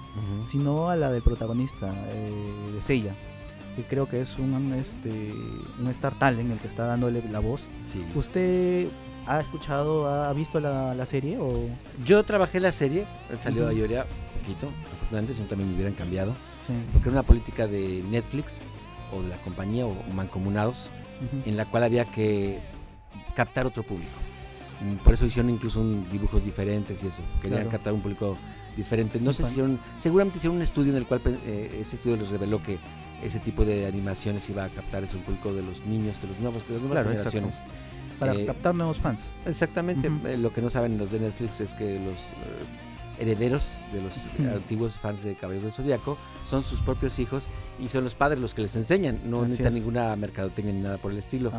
sino 0.46 0.90
a 0.90 0.96
la 0.96 1.12
del 1.12 1.22
protagonista, 1.22 1.94
eh, 2.08 2.72
de 2.74 2.82
Seiya, 2.82 3.14
que 3.76 3.84
creo 3.84 4.08
que 4.08 4.22
es 4.22 4.38
un, 4.38 4.74
este, 4.74 5.10
un 5.80 5.88
Star 5.90 6.14
Talent 6.18 6.52
el 6.52 6.60
que 6.60 6.68
está 6.68 6.86
dándole 6.86 7.22
la 7.32 7.40
voz. 7.40 7.62
Sí. 7.86 8.04
¿Usted 8.16 8.88
ha 9.28 9.42
escuchado, 9.42 10.08
ha 10.08 10.32
visto 10.34 10.60
la, 10.60 10.94
la 10.94 11.06
serie 11.06 11.38
o...? 11.40 11.68
Yo 12.06 12.24
trabajé 12.24 12.60
la 12.60 12.72
serie, 12.72 13.06
salió 13.42 13.64
Ujú. 13.64 13.72
a 13.72 13.74
Ioria 13.74 14.06
poquito, 14.40 14.68
afortunadamente, 14.94 15.34
si 15.34 15.42
no 15.42 15.48
también 15.48 15.70
me 15.70 15.76
hubieran 15.76 15.94
cambiado, 15.94 16.34
Sí. 16.66 16.74
porque 16.94 17.10
era 17.10 17.20
una 17.20 17.24
política 17.24 17.68
de 17.68 18.04
Netflix 18.10 18.64
o 19.16 19.22
de 19.22 19.30
la 19.30 19.38
compañía 19.38 19.86
o 19.86 19.96
mancomunados, 20.16 20.90
en 21.46 21.56
la 21.58 21.66
cual 21.66 21.84
había 21.84 22.06
que 22.06 22.60
captar 23.36 23.66
otro 23.66 23.84
público. 23.84 24.12
Mm, 24.82 24.96
Por 25.04 25.14
eso 25.14 25.26
hicieron 25.26 25.50
incluso 25.52 25.80
un- 25.80 26.08
dibujos 26.12 26.44
diferentes 26.44 27.02
y 27.04 27.08
eso. 27.08 27.22
Querían 27.42 27.62
Claro. 27.62 27.72
captar 27.72 27.94
un 27.94 28.02
público 28.02 28.36
diferente. 28.76 29.20
No 29.22 29.32
sé 29.32 29.44
si 29.46 29.52
hicieron, 29.52 29.80
seguramente 29.98 30.38
hicieron 30.38 30.58
un 30.58 30.64
estudio 30.64 30.92
en 30.92 30.98
el 30.98 31.06
cual 31.06 31.22
eh, 31.46 31.78
ese 31.82 31.96
estudio 31.96 32.18
les 32.18 32.30
reveló 32.30 32.62
que 32.62 32.78
ese 33.26 33.40
tipo 33.40 33.66
de 33.66 33.86
animaciones 33.88 34.50
iba 34.50 34.64
a 34.66 34.70
captar 34.70 35.04
ese 35.04 35.18
público 35.18 35.54
de 35.54 35.62
los 35.64 35.86
niños, 35.86 36.22
de 36.22 36.28
los 36.28 36.40
nuevos, 36.40 36.68
de 36.68 36.74
las 36.74 36.82
nuevas 36.82 37.04
Claro, 37.04 37.10
generaciones. 37.12 37.62
Para 38.20 38.34
eh, 38.36 38.46
captar 38.46 38.76
nuevos 38.76 39.00
fans. 39.00 39.26
Exactamente. 39.46 40.10
Eh, 40.26 40.38
lo 40.38 40.54
que 40.54 40.62
no 40.62 40.70
saben 40.70 40.98
los 40.98 41.12
de 41.12 41.20
Netflix 41.20 41.60
es 41.62 41.74
que 41.74 42.00
los 42.00 42.14
eh, 42.16 43.20
herederos 43.20 43.80
de 43.92 44.02
los 44.02 44.26
antiguos 44.54 44.96
fans 45.00 45.24
de 45.24 45.36
Caballeros 45.36 45.64
del 45.64 45.74
Zodíaco 45.74 46.18
son 46.48 46.64
sus 46.64 46.80
propios 46.80 47.20
hijos 47.20 47.46
y 47.80 47.90
son 47.90 48.04
los 48.04 48.16
padres 48.16 48.40
los 48.40 48.54
que 48.54 48.62
les 48.62 48.76
enseñan. 48.76 49.20
No 49.26 49.38
Así 49.38 49.44
necesitan 49.46 49.74
es. 49.74 49.80
ninguna 49.80 50.16
mercadotecnia 50.16 50.74
ni 50.74 50.82
nada 50.82 50.98
por 50.98 51.12
el 51.12 51.18
estilo. 51.18 51.52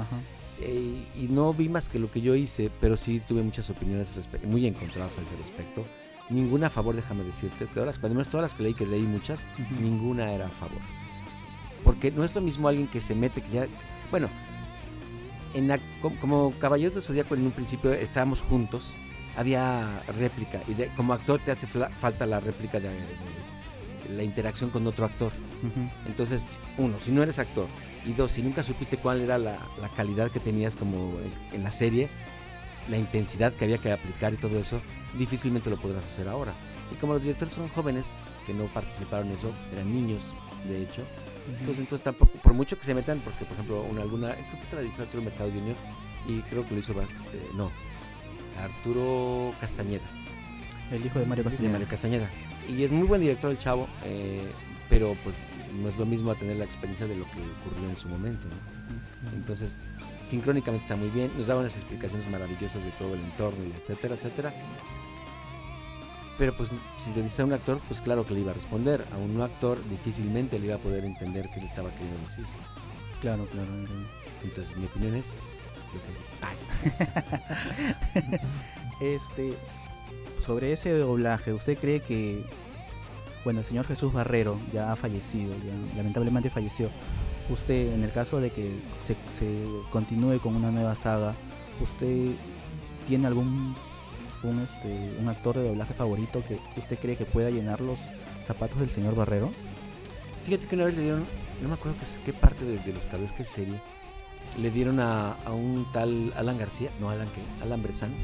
Y 0.59 1.29
no 1.29 1.53
vi 1.53 1.69
más 1.69 1.89
que 1.89 1.99
lo 1.99 2.11
que 2.11 2.23
yo 2.23 2.35
hice, 2.35 2.71
pero 2.81 2.97
sí 2.97 3.21
tuve 3.21 3.43
muchas 3.43 3.69
opiniones 3.69 4.19
muy 4.45 4.67
encontradas 4.67 5.19
a 5.19 5.23
ese 5.23 5.37
respecto. 5.37 5.85
Ninguna 6.31 6.69
a 6.69 6.71
favor, 6.71 6.97
déjame 6.97 7.23
decirte. 7.25 7.67
Todas 7.67 7.87
las, 7.87 8.29
todas 8.31 8.43
las 8.43 8.55
que 8.55 8.63
leí, 8.63 8.75
que 8.75 8.87
leí 8.87 9.03
muchas, 9.03 9.41
ninguna 9.81 10.33
era 10.33 10.47
a 10.47 10.51
favor. 10.51 10.81
Porque 11.97 12.11
no 12.11 12.25
es 12.25 12.35
lo 12.35 12.41
mismo 12.43 12.69
alguien 12.69 12.87
que 12.89 13.01
se 13.01 13.15
mete, 13.15 13.41
que 13.41 13.51
ya. 13.51 13.67
Bueno, 14.11 14.29
en 15.55 15.71
como, 16.21 16.53
Caballeros 16.61 16.95
del 16.95 17.03
Zodíaco 17.03 17.35
en 17.35 17.43
un 17.47 17.53
principio 17.53 17.93
estábamos 17.95 18.43
juntos, 18.43 18.95
había 19.37 20.03
réplica. 20.19 20.61
Y 20.69 20.75
de- 20.75 20.89
como 20.89 21.15
actor 21.15 21.41
te 21.45 21.53
hace 21.53 21.67
falta 21.67 22.27
la 22.27 22.41
réplica 22.41 22.79
de, 22.81 22.91
de 22.91 24.15
la 24.17 24.23
interacción 24.23 24.69
con 24.71 24.87
otro 24.87 25.07
actor. 25.07 25.33
Entonces, 26.07 26.59
uno, 26.77 26.97
si 27.03 27.11
no 27.11 27.23
eres 27.23 27.39
actor, 27.39 27.67
y 28.05 28.13
dos, 28.13 28.31
si 28.33 28.43
nunca 28.43 28.63
supiste 28.63 28.99
cuál 28.99 29.23
era 29.23 29.39
la, 29.39 29.57
la 29.81 29.89
calidad 29.89 30.31
que 30.31 30.39
tenías 30.39 30.77
como 30.77 31.19
en, 31.51 31.57
en 31.57 31.63
la 31.65 31.71
serie, 31.71 32.09
la 32.91 32.99
intensidad 32.99 33.55
que 33.55 33.65
había 33.65 33.79
que 33.79 33.91
aplicar 33.91 34.35
y 34.35 34.37
todo 34.37 34.59
eso, 34.61 34.81
difícilmente 35.19 35.71
lo 35.71 35.79
podrás 35.79 36.05
hacer 36.05 36.29
ahora. 36.29 36.53
Y 36.93 36.97
como 36.97 37.15
los 37.15 37.23
directores 37.23 37.55
son 37.55 37.69
jóvenes, 37.71 38.07
que 38.47 38.53
no 38.53 38.65
participaron 38.67 39.29
en 39.29 39.35
eso, 39.35 39.51
eran 39.73 39.93
niños, 39.93 40.21
de 40.69 40.83
hecho, 40.83 41.03
pues 41.65 41.79
entonces 41.79 42.03
tampoco, 42.03 42.39
por 42.39 42.53
mucho 42.53 42.79
que 42.79 42.85
se 42.85 42.95
metan, 42.95 43.21
porque 43.21 43.45
por 43.45 43.55
ejemplo, 43.55 43.83
una, 43.83 44.03
alguna, 44.03 44.35
creo 44.35 44.53
que 44.53 44.63
esta 44.63 44.77
la 44.77 44.83
dirigió 44.83 45.05
Arturo 45.05 45.23
Mercado 45.23 45.51
Junior, 45.51 45.77
y 46.27 46.41
creo 46.43 46.67
que 46.67 46.75
lo 46.75 46.81
hizo, 46.81 46.93
eh, 46.93 47.07
no, 47.55 47.71
Arturo 48.61 49.53
Castañeda 49.61 50.05
El 50.91 51.05
hijo 51.05 51.19
de 51.19 51.27
Mario 51.27 51.45
de 51.45 51.51
Castañeda. 51.51 51.73
Mario 51.73 51.89
Castañeda. 51.89 52.31
Y 52.69 52.83
es 52.83 52.91
muy 52.91 53.07
buen 53.07 53.21
director 53.21 53.51
el 53.51 53.59
chavo, 53.59 53.87
eh, 54.05 54.43
pero 54.89 55.17
pues 55.23 55.37
no 55.81 55.89
es 55.89 55.97
lo 55.97 56.07
mismo 56.07 56.31
a 56.31 56.35
tener 56.35 56.57
la 56.57 56.65
experiencia 56.65 57.07
de 57.07 57.17
lo 57.17 57.25
que 57.25 57.39
ocurrió 57.61 57.89
en 57.89 57.97
su 57.97 58.09
momento. 58.09 58.49
¿no? 58.49 59.33
Entonces, 59.37 59.77
sincrónicamente 60.25 60.85
está 60.85 60.97
muy 60.97 61.11
bien, 61.11 61.31
nos 61.37 61.47
daba 61.47 61.61
unas 61.61 61.77
explicaciones 61.77 62.29
maravillosas 62.31 62.83
de 62.83 62.91
todo 62.93 63.15
el 63.15 63.21
entorno, 63.21 63.65
y 63.65 63.73
etcétera, 63.73 64.15
etcétera. 64.15 64.55
Pero 66.39 66.55
pues 66.55 66.71
si 66.99 67.13
le 67.15 67.23
dice 67.23 67.43
a 67.43 67.47
un 67.47 67.53
actor, 67.53 67.81
pues 67.89 68.01
claro 68.01 68.27
que 68.27 68.35
le 68.35 68.41
iba 68.41 68.51
a 68.51 68.55
responder. 68.55 69.05
A 69.13 69.17
un 69.17 69.37
no 69.37 69.45
actor 69.45 69.79
difícilmente 69.89 70.59
le 70.59 70.67
iba 70.67 70.77
a 70.77 70.79
poder 70.79 71.05
entender 71.05 71.49
qué 71.55 71.61
le 71.61 71.67
estaba 71.67 71.91
queriendo 71.91 72.19
decir. 72.29 72.45
Claro, 73.21 73.47
claro. 73.47 73.69
entiendo. 73.69 74.09
Entonces 74.43 74.77
mi 74.77 74.87
opinión 74.87 75.15
es. 75.15 75.27
Este, 78.99 79.53
sobre 80.41 80.73
ese 80.73 80.91
doblaje, 80.91 81.53
¿usted 81.53 81.77
cree 81.77 82.01
que, 82.01 82.47
bueno, 83.45 83.61
el 83.61 83.67
señor 83.67 83.87
Jesús 83.87 84.11
Barrero 84.11 84.59
ya 84.73 84.91
ha 84.91 84.97
fallecido, 84.97 85.53
ya 85.53 85.97
lamentablemente 85.99 86.49
falleció? 86.49 86.89
Usted, 87.51 87.93
en 87.93 88.05
el 88.05 88.11
caso 88.11 88.41
de 88.41 88.51
que 88.51 88.71
se, 88.99 89.15
se 89.39 89.67
continúe 89.91 90.41
con 90.41 90.57
una 90.57 90.71
nueva 90.71 90.95
saga, 90.95 91.35
¿usted 91.83 92.31
tiene 93.07 93.27
algún 93.27 93.77
un, 94.47 94.61
este, 94.61 95.17
un 95.21 95.29
actor 95.29 95.57
de 95.57 95.69
doblaje 95.69 95.95
favorito 95.95 96.43
que 96.47 96.59
usted 96.77 96.99
cree 96.99 97.17
que 97.17 97.25
pueda 97.25 97.51
llenar 97.51 97.81
los 97.81 97.99
zapatos 98.43 98.81
del 98.81 98.91
señor 98.91 99.15
Barrero? 99.15 99.51
Fíjate 100.45 100.67
que 100.67 100.77
una 100.77 100.85
vez 100.85 100.97
le 100.97 101.03
dieron, 101.03 101.25
no 101.61 101.69
me 101.69 101.75
acuerdo 101.75 101.99
qué, 101.99 102.07
qué 102.25 102.33
parte 102.33 102.65
de, 102.65 102.79
de 102.79 102.93
los 102.93 103.03
cabellos, 103.05 103.33
qué 103.37 103.45
serie, 103.45 103.81
le 104.59 104.71
dieron 104.71 105.01
a, 105.01 105.33
a 105.45 105.53
un 105.53 105.87
tal 105.93 106.33
Alan 106.37 106.59
García, 106.59 106.91
no 107.01 107.11
Alan 107.11 107.29
que, 107.29 107.65
Alan 107.65 107.83
Bressan. 107.83 108.15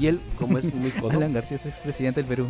Y 0.00 0.08
él, 0.08 0.20
como 0.38 0.58
es 0.58 0.74
muy 0.74 0.90
codo, 0.90 1.12
Alan 1.12 1.32
García 1.32 1.56
es 1.64 1.76
presidente 1.76 2.20
del 2.20 2.28
Perú. 2.28 2.48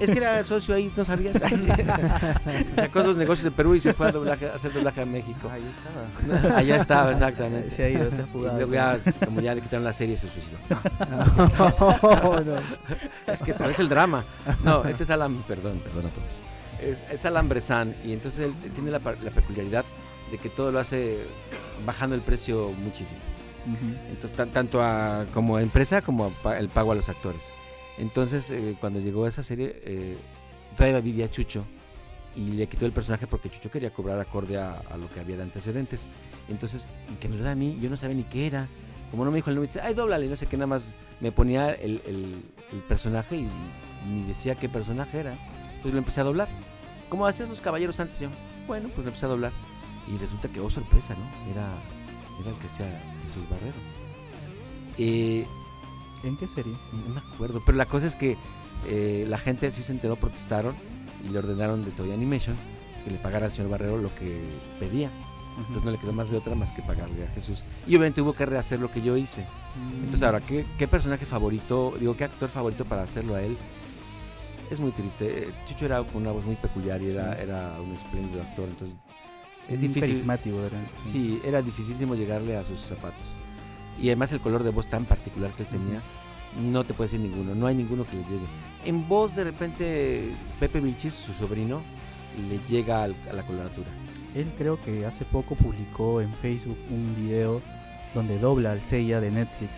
Es 0.00 0.10
que 0.10 0.16
era 0.16 0.42
socio 0.42 0.74
ahí, 0.74 0.90
¿no 0.96 1.04
sabías? 1.04 1.36
Sacó 2.74 3.02
dos 3.02 3.16
negocios 3.16 3.44
de 3.44 3.50
Perú 3.50 3.74
y 3.74 3.80
se 3.80 3.92
fue 3.92 4.08
a, 4.08 4.12
doblaje- 4.12 4.50
a 4.50 4.54
hacer 4.54 4.72
doblaje 4.72 5.02
a 5.02 5.04
México. 5.06 5.50
Ahí 5.50 5.62
estaba. 6.26 6.56
Allá 6.58 6.76
estaba, 6.76 7.12
exactamente. 7.12 7.70
se 7.70 7.84
ha 7.84 7.88
ido, 7.90 8.10
se 8.10 8.22
ha 8.22 8.24
Y 8.24 8.26
fugado. 8.28 8.56
luego 8.56 8.72
ya, 8.72 8.98
como 9.24 9.40
ya 9.40 9.54
le 9.54 9.60
quitaron 9.60 9.84
la 9.84 9.92
serie, 9.92 10.16
se 10.16 10.28
suicidó. 10.28 10.58
No, 12.22 12.40
no. 12.40 13.32
es 13.32 13.42
que 13.42 13.52
tal 13.52 13.68
vez 13.68 13.78
el 13.78 13.88
drama. 13.88 14.24
No, 14.64 14.84
este 14.84 15.02
es 15.04 15.10
Alan, 15.10 15.42
perdón, 15.46 15.80
perdón 15.84 16.06
a 16.06 16.10
todos. 16.10 16.40
Es, 16.80 17.04
es 17.12 17.24
Alan 17.26 17.48
Bressan 17.48 17.94
y 18.04 18.12
entonces 18.12 18.44
él 18.46 18.54
tiene 18.74 18.90
la, 18.90 18.98
la 18.98 19.30
peculiaridad 19.30 19.84
de 20.30 20.38
que 20.38 20.48
todo 20.48 20.72
lo 20.72 20.78
hace 20.80 21.18
bajando 21.86 22.16
el 22.16 22.22
precio 22.22 22.70
muchísimo. 22.82 23.20
Entonces, 24.10 24.36
tan- 24.36 24.50
tanto 24.50 24.82
a, 24.82 25.26
como 25.32 25.58
empresa 25.58 26.02
como 26.02 26.32
el 26.56 26.68
pago 26.68 26.92
a 26.92 26.94
los 26.94 27.08
actores. 27.08 27.52
Entonces, 27.98 28.50
eh, 28.50 28.76
cuando 28.80 28.98
llegó 29.00 29.26
esa 29.26 29.42
serie, 29.42 29.80
eh, 29.84 30.16
todavía 30.76 31.00
vivía 31.00 31.30
Chucho 31.30 31.64
y 32.34 32.46
le 32.52 32.66
quitó 32.66 32.86
el 32.86 32.92
personaje 32.92 33.26
porque 33.26 33.50
Chucho 33.50 33.70
quería 33.70 33.90
cobrar 33.92 34.18
acorde 34.18 34.56
a, 34.58 34.82
lo 34.98 35.08
que 35.12 35.20
había 35.20 35.36
de 35.36 35.42
antecedentes. 35.42 36.08
Entonces, 36.48 36.90
que 37.20 37.28
me 37.28 37.36
lo 37.36 37.44
da 37.44 37.52
a 37.52 37.54
mí, 37.54 37.78
yo 37.80 37.90
no 37.90 37.96
sabía 37.96 38.16
ni 38.16 38.24
qué 38.24 38.46
era. 38.46 38.66
Como 39.10 39.24
no 39.24 39.30
me 39.30 39.36
dijo 39.36 39.50
el 39.50 39.56
nombre, 39.56 39.68
dice, 39.68 39.80
ay, 39.82 39.92
dóblale, 39.94 40.26
no 40.26 40.36
sé 40.36 40.46
qué, 40.46 40.56
nada 40.56 40.66
más 40.68 40.94
me 41.20 41.30
ponía 41.32 41.70
el, 41.72 42.00
el- 42.06 42.42
personaje 42.88 43.36
y 43.36 43.46
ni 44.10 44.22
decía 44.26 44.54
qué 44.54 44.66
personaje 44.68 45.20
era. 45.20 45.34
Entonces 45.66 45.92
lo 45.92 45.98
empecé 45.98 46.22
a 46.22 46.24
doblar. 46.24 46.48
¿Cómo 47.10 47.26
hacías 47.26 47.50
los 47.50 47.60
caballeros 47.60 48.00
antes? 48.00 48.18
Yo, 48.18 48.28
bueno, 48.66 48.88
pues 48.88 49.04
lo 49.04 49.08
empecé 49.10 49.26
a 49.26 49.28
doblar. 49.28 49.52
Y 50.08 50.16
resulta 50.16 50.48
que, 50.48 50.58
oh, 50.60 50.70
sorpresa, 50.70 51.14
¿no? 51.14 51.52
Era, 51.52 51.68
era 52.40 52.50
el 52.50 52.56
que 52.56 52.66
hacía 52.66 52.86
Jesús 53.26 53.48
Barrero. 53.50 53.76
Eh, 54.98 55.46
¿En 56.24 56.36
qué 56.36 56.46
serie? 56.46 56.74
no 57.06 57.14
me 57.14 57.20
acuerdo, 57.20 57.62
pero 57.64 57.76
la 57.76 57.86
cosa 57.86 58.06
es 58.06 58.14
que 58.14 58.36
eh, 58.86 59.24
la 59.28 59.38
gente 59.38 59.70
sí 59.72 59.82
se 59.82 59.92
enteró, 59.92 60.16
protestaron 60.16 60.74
y 61.24 61.28
le 61.30 61.38
ordenaron 61.38 61.84
de 61.84 61.90
Toy 61.92 62.12
Animation 62.12 62.56
que 63.04 63.10
le 63.10 63.18
pagara 63.18 63.46
al 63.46 63.52
señor 63.52 63.70
Barrero 63.70 63.98
lo 63.98 64.14
que 64.14 64.40
pedía. 64.78 65.10
Entonces 65.58 65.84
no 65.84 65.90
le 65.90 65.98
quedó 65.98 66.12
más 66.12 66.30
de 66.30 66.38
otra 66.38 66.54
más 66.54 66.70
que 66.70 66.80
pagarle 66.82 67.26
a 67.26 67.30
Jesús. 67.32 67.62
Y 67.86 67.90
obviamente 67.90 68.22
hubo 68.22 68.32
que 68.32 68.46
rehacer 68.46 68.80
lo 68.80 68.90
que 68.90 69.02
yo 69.02 69.16
hice. 69.16 69.44
Entonces 69.96 70.22
ahora, 70.22 70.40
¿qué, 70.40 70.64
qué 70.78 70.88
personaje 70.88 71.26
favorito, 71.26 71.94
digo, 71.98 72.16
qué 72.16 72.24
actor 72.24 72.48
favorito 72.48 72.84
para 72.86 73.02
hacerlo 73.02 73.34
a 73.34 73.42
él? 73.42 73.56
Es 74.70 74.80
muy 74.80 74.92
triste. 74.92 75.26
Eh, 75.26 75.52
Chucho 75.68 75.84
era 75.84 76.02
con 76.02 76.22
una 76.22 76.32
voz 76.32 76.44
muy 76.44 76.56
peculiar 76.56 77.02
y 77.02 77.10
era, 77.10 77.34
era 77.34 77.76
un 77.84 77.92
espléndido 77.92 78.40
actor, 78.42 78.66
entonces 78.68 78.96
es 79.68 79.80
difícil. 79.80 80.00
carismático, 80.02 80.56
¿verdad? 80.56 80.80
Sí, 81.04 81.40
era 81.44 81.62
dificilísimo 81.62 82.14
llegarle 82.14 82.56
a 82.56 82.64
sus 82.64 82.80
zapatos. 82.80 83.26
Y 84.00 84.08
además 84.08 84.32
el 84.32 84.40
color 84.40 84.62
de 84.62 84.70
voz 84.70 84.86
tan 84.88 85.04
particular 85.04 85.50
que 85.52 85.62
él 85.64 85.68
tenía, 85.68 86.00
no 86.70 86.84
te 86.84 86.94
puede 86.94 87.10
decir 87.10 87.20
ninguno, 87.26 87.54
no 87.54 87.66
hay 87.66 87.74
ninguno 87.74 88.04
que 88.04 88.16
le 88.16 88.22
llegue. 88.24 88.46
En 88.84 89.08
voz 89.08 89.34
de 89.36 89.44
repente 89.44 90.30
Pepe 90.60 90.80
Vilchis, 90.80 91.14
su 91.14 91.32
sobrino, 91.32 91.80
le 92.48 92.58
llega 92.68 93.02
al- 93.04 93.14
a 93.30 93.34
la 93.34 93.42
coloratura. 93.42 93.88
Él 94.34 94.50
creo 94.56 94.80
que 94.82 95.04
hace 95.06 95.24
poco 95.26 95.54
publicó 95.54 96.20
en 96.22 96.32
Facebook 96.32 96.78
un 96.90 97.14
video 97.16 97.60
donde 98.14 98.38
dobla 98.38 98.72
al 98.72 98.82
Seiya 98.82 99.20
de 99.20 99.30
Netflix 99.30 99.70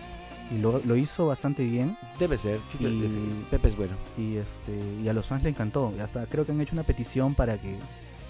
y 0.53 0.57
lo, 0.59 0.79
lo 0.85 0.95
hizo 0.95 1.25
bastante 1.27 1.63
bien 1.65 1.97
Debe 2.19 2.37
ser, 2.37 2.59
Y- 2.79 3.45
Pepe 3.49 3.69
es 3.69 3.75
bueno. 3.75 3.95
y 4.17 4.35
este 4.37 4.71
y 5.03 5.07
a 5.09 5.13
los 5.13 5.25
fans 5.25 5.43
le 5.43 5.49
encantó 5.49 5.91
hasta 6.01 6.25
creo 6.27 6.45
que 6.45 6.51
han 6.51 6.61
hecho 6.61 6.73
una 6.75 6.83
petición 6.83 7.33
para 7.35 7.57
que 7.57 7.75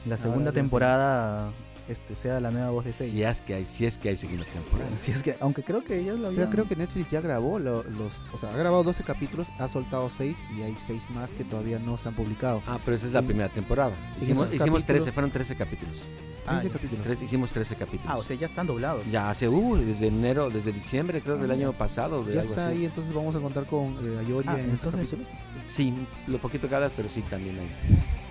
la 0.05 0.17
segunda 0.17 0.50
Ahora 0.50 0.51
sí. 0.51 0.55
temporada 0.55 1.50
este 1.88 2.15
sea 2.15 2.39
la 2.39 2.50
nueva 2.50 2.71
voz 2.71 2.85
de 2.85 2.91
Si 2.91 3.09
Seiya. 3.12 3.29
es 3.29 3.41
que 3.41 3.53
hay, 3.53 3.63
si 3.65 3.85
es 3.85 3.97
que 4.00 4.09
hay 4.09 4.17
segunda 4.17 4.45
temporada. 4.45 4.89
Si 4.97 5.12
es 5.12 5.21
que 5.21 5.35
aunque 5.39 5.63
creo 5.63 5.83
que 5.83 6.00
ellos 6.00 6.19
lo 6.19 6.29
O 6.29 6.31
sea, 6.31 6.43
habían- 6.43 6.51
creo 6.51 6.67
que 6.67 6.75
Netflix 6.75 7.12
ya 7.12 7.21
grabó 7.21 7.59
lo- 7.59 7.83
los, 7.83 8.12
o 8.33 8.38
sea, 8.39 8.51
ha 8.53 8.57
grabado 8.57 8.83
12 8.83 9.03
capítulos, 9.03 9.47
ha 9.59 9.67
soltado 9.67 10.09
6 10.09 10.38
y 10.57 10.62
hay 10.63 10.75
6 10.88 11.03
más 11.12 11.31
que 11.31 11.43
todavía 11.43 11.77
no 11.77 11.97
se 11.97 12.07
han 12.07 12.15
publicado. 12.15 12.63
Ah, 12.65 12.79
pero 12.83 12.97
esa 12.97 13.05
es 13.05 13.13
la 13.13 13.19
En- 13.19 13.25
primera 13.27 13.50
temporada. 13.50 13.91
Hicimos, 14.19 14.47
hicimos 14.47 14.83
capítulos- 14.83 14.85
13, 14.85 15.12
fueron 15.12 15.29
13 15.31 15.55
capítulos. 15.55 15.97
13 16.45 16.67
ya. 16.67 16.73
capítulos. 16.73 17.03
Tres- 17.05 17.21
hicimos 17.21 17.51
13 17.51 17.75
capítulos. 17.75 18.07
Ah, 18.09 18.17
o 18.17 18.23
sea, 18.23 18.35
ya 18.35 18.45
están 18.45 18.67
doblados. 18.67 19.03
ya 19.11 19.29
hace, 19.29 19.47
uh, 19.49 19.75
desde 19.77 20.07
enero, 20.07 20.49
desde 20.49 20.71
diciembre 20.71 21.21
creo 21.21 21.37
del 21.37 21.51
Ah, 21.51 21.53
año 21.55 21.73
pasado. 21.73 22.23
de 22.23 22.33
Ya 22.35 22.41
algo 22.41 22.53
está 22.53 22.67
así. 22.69 22.77
ahí, 22.79 22.85
entonces 22.85 23.13
vamos 23.13 23.35
a 23.35 23.39
contar 23.39 23.65
con 23.65 23.97
eh, 24.01 24.19
Ayoria 24.19 24.51
Ah, 24.51 24.59
en 24.59 24.69
esos 24.71 24.85
entonces- 24.85 25.09
capítulos. 25.11 25.27
Sí, 25.67 25.93
lo 26.27 26.37
poquito 26.37 26.69
que 26.69 26.75
hablas, 26.75 26.91
pero 26.95 27.09
sí 27.09 27.21
también 27.23 27.57
hay. 27.59 27.67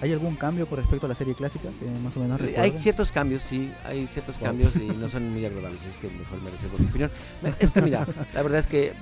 ¿Hay 0.01 0.13
algún 0.13 0.37
cambio 0.37 0.67
con 0.69 0.79
respecto 0.79 1.07
a 1.07 1.09
la 1.09 1.15
serie 1.15 1.35
clásica 1.35 1.69
que 1.81 1.87
más 2.03 2.17
o 2.17 2.21
menos 2.21 2.41
Hay 2.41 2.47
recuerden? 2.49 2.79
ciertos 2.79 3.11
cambios, 3.11 3.43
sí, 3.43 3.73
hay 3.85 4.07
ciertos 4.07 4.39
Wow. 4.39 4.49
cambios 4.49 4.77
y 4.77 4.87
no 4.87 5.09
son 5.09 5.33
muy 5.33 5.45
agradables, 5.45 5.81
es 5.85 5.97
que 5.97 6.09
mejor 6.09 6.41
me 6.43 6.51
reservo 6.51 6.79
mi 6.79 6.87
opinión. 6.87 7.11
Es 7.59 7.71
que 7.73 7.83
mira, 7.83 8.07
la 8.35 8.43
verdad 8.43 8.61
es 8.61 8.67
que 8.69 8.93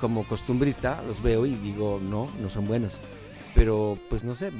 como 0.00 0.24
costumbrista 0.24 1.02
los 1.06 1.22
veo 1.22 1.44
y 1.46 1.54
digo, 1.56 2.00
no, 2.02 2.28
no 2.40 2.48
son 2.48 2.66
buenos. 2.66 2.94
Pero 3.54 3.98
pues 4.08 4.24
no 4.24 4.34
sé, 4.34 4.50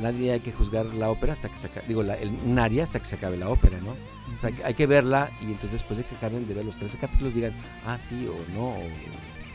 nadie 0.00 0.32
hay 0.32 0.40
que 0.40 0.52
juzgar 0.52 0.86
la 0.86 1.10
ópera 1.10 1.32
hasta 1.32 1.48
que 1.48 1.58
se 1.58 1.66
acabe, 1.66 1.86
digo, 1.88 2.02
la- 2.04 2.14
el- 2.14 2.30
un 2.46 2.58
área 2.58 2.84
hasta 2.84 3.00
que 3.00 3.04
se 3.06 3.16
acabe 3.16 3.36
la 3.36 3.48
ópera, 3.48 3.78
¿no? 3.80 3.90
O 3.90 4.40
sea, 4.40 4.50
hay 4.64 4.74
que 4.74 4.86
verla 4.86 5.30
y 5.40 5.46
entonces 5.46 5.72
después 5.72 5.96
de 5.98 6.04
que 6.04 6.14
acaben 6.14 6.46
de 6.46 6.54
ver 6.54 6.64
los 6.64 6.76
13 6.78 6.98
capítulos 6.98 7.34
digan, 7.34 7.52
ah, 7.84 7.98
sí 7.98 8.28
o 8.28 8.52
no, 8.54 8.68
o, 8.68 8.82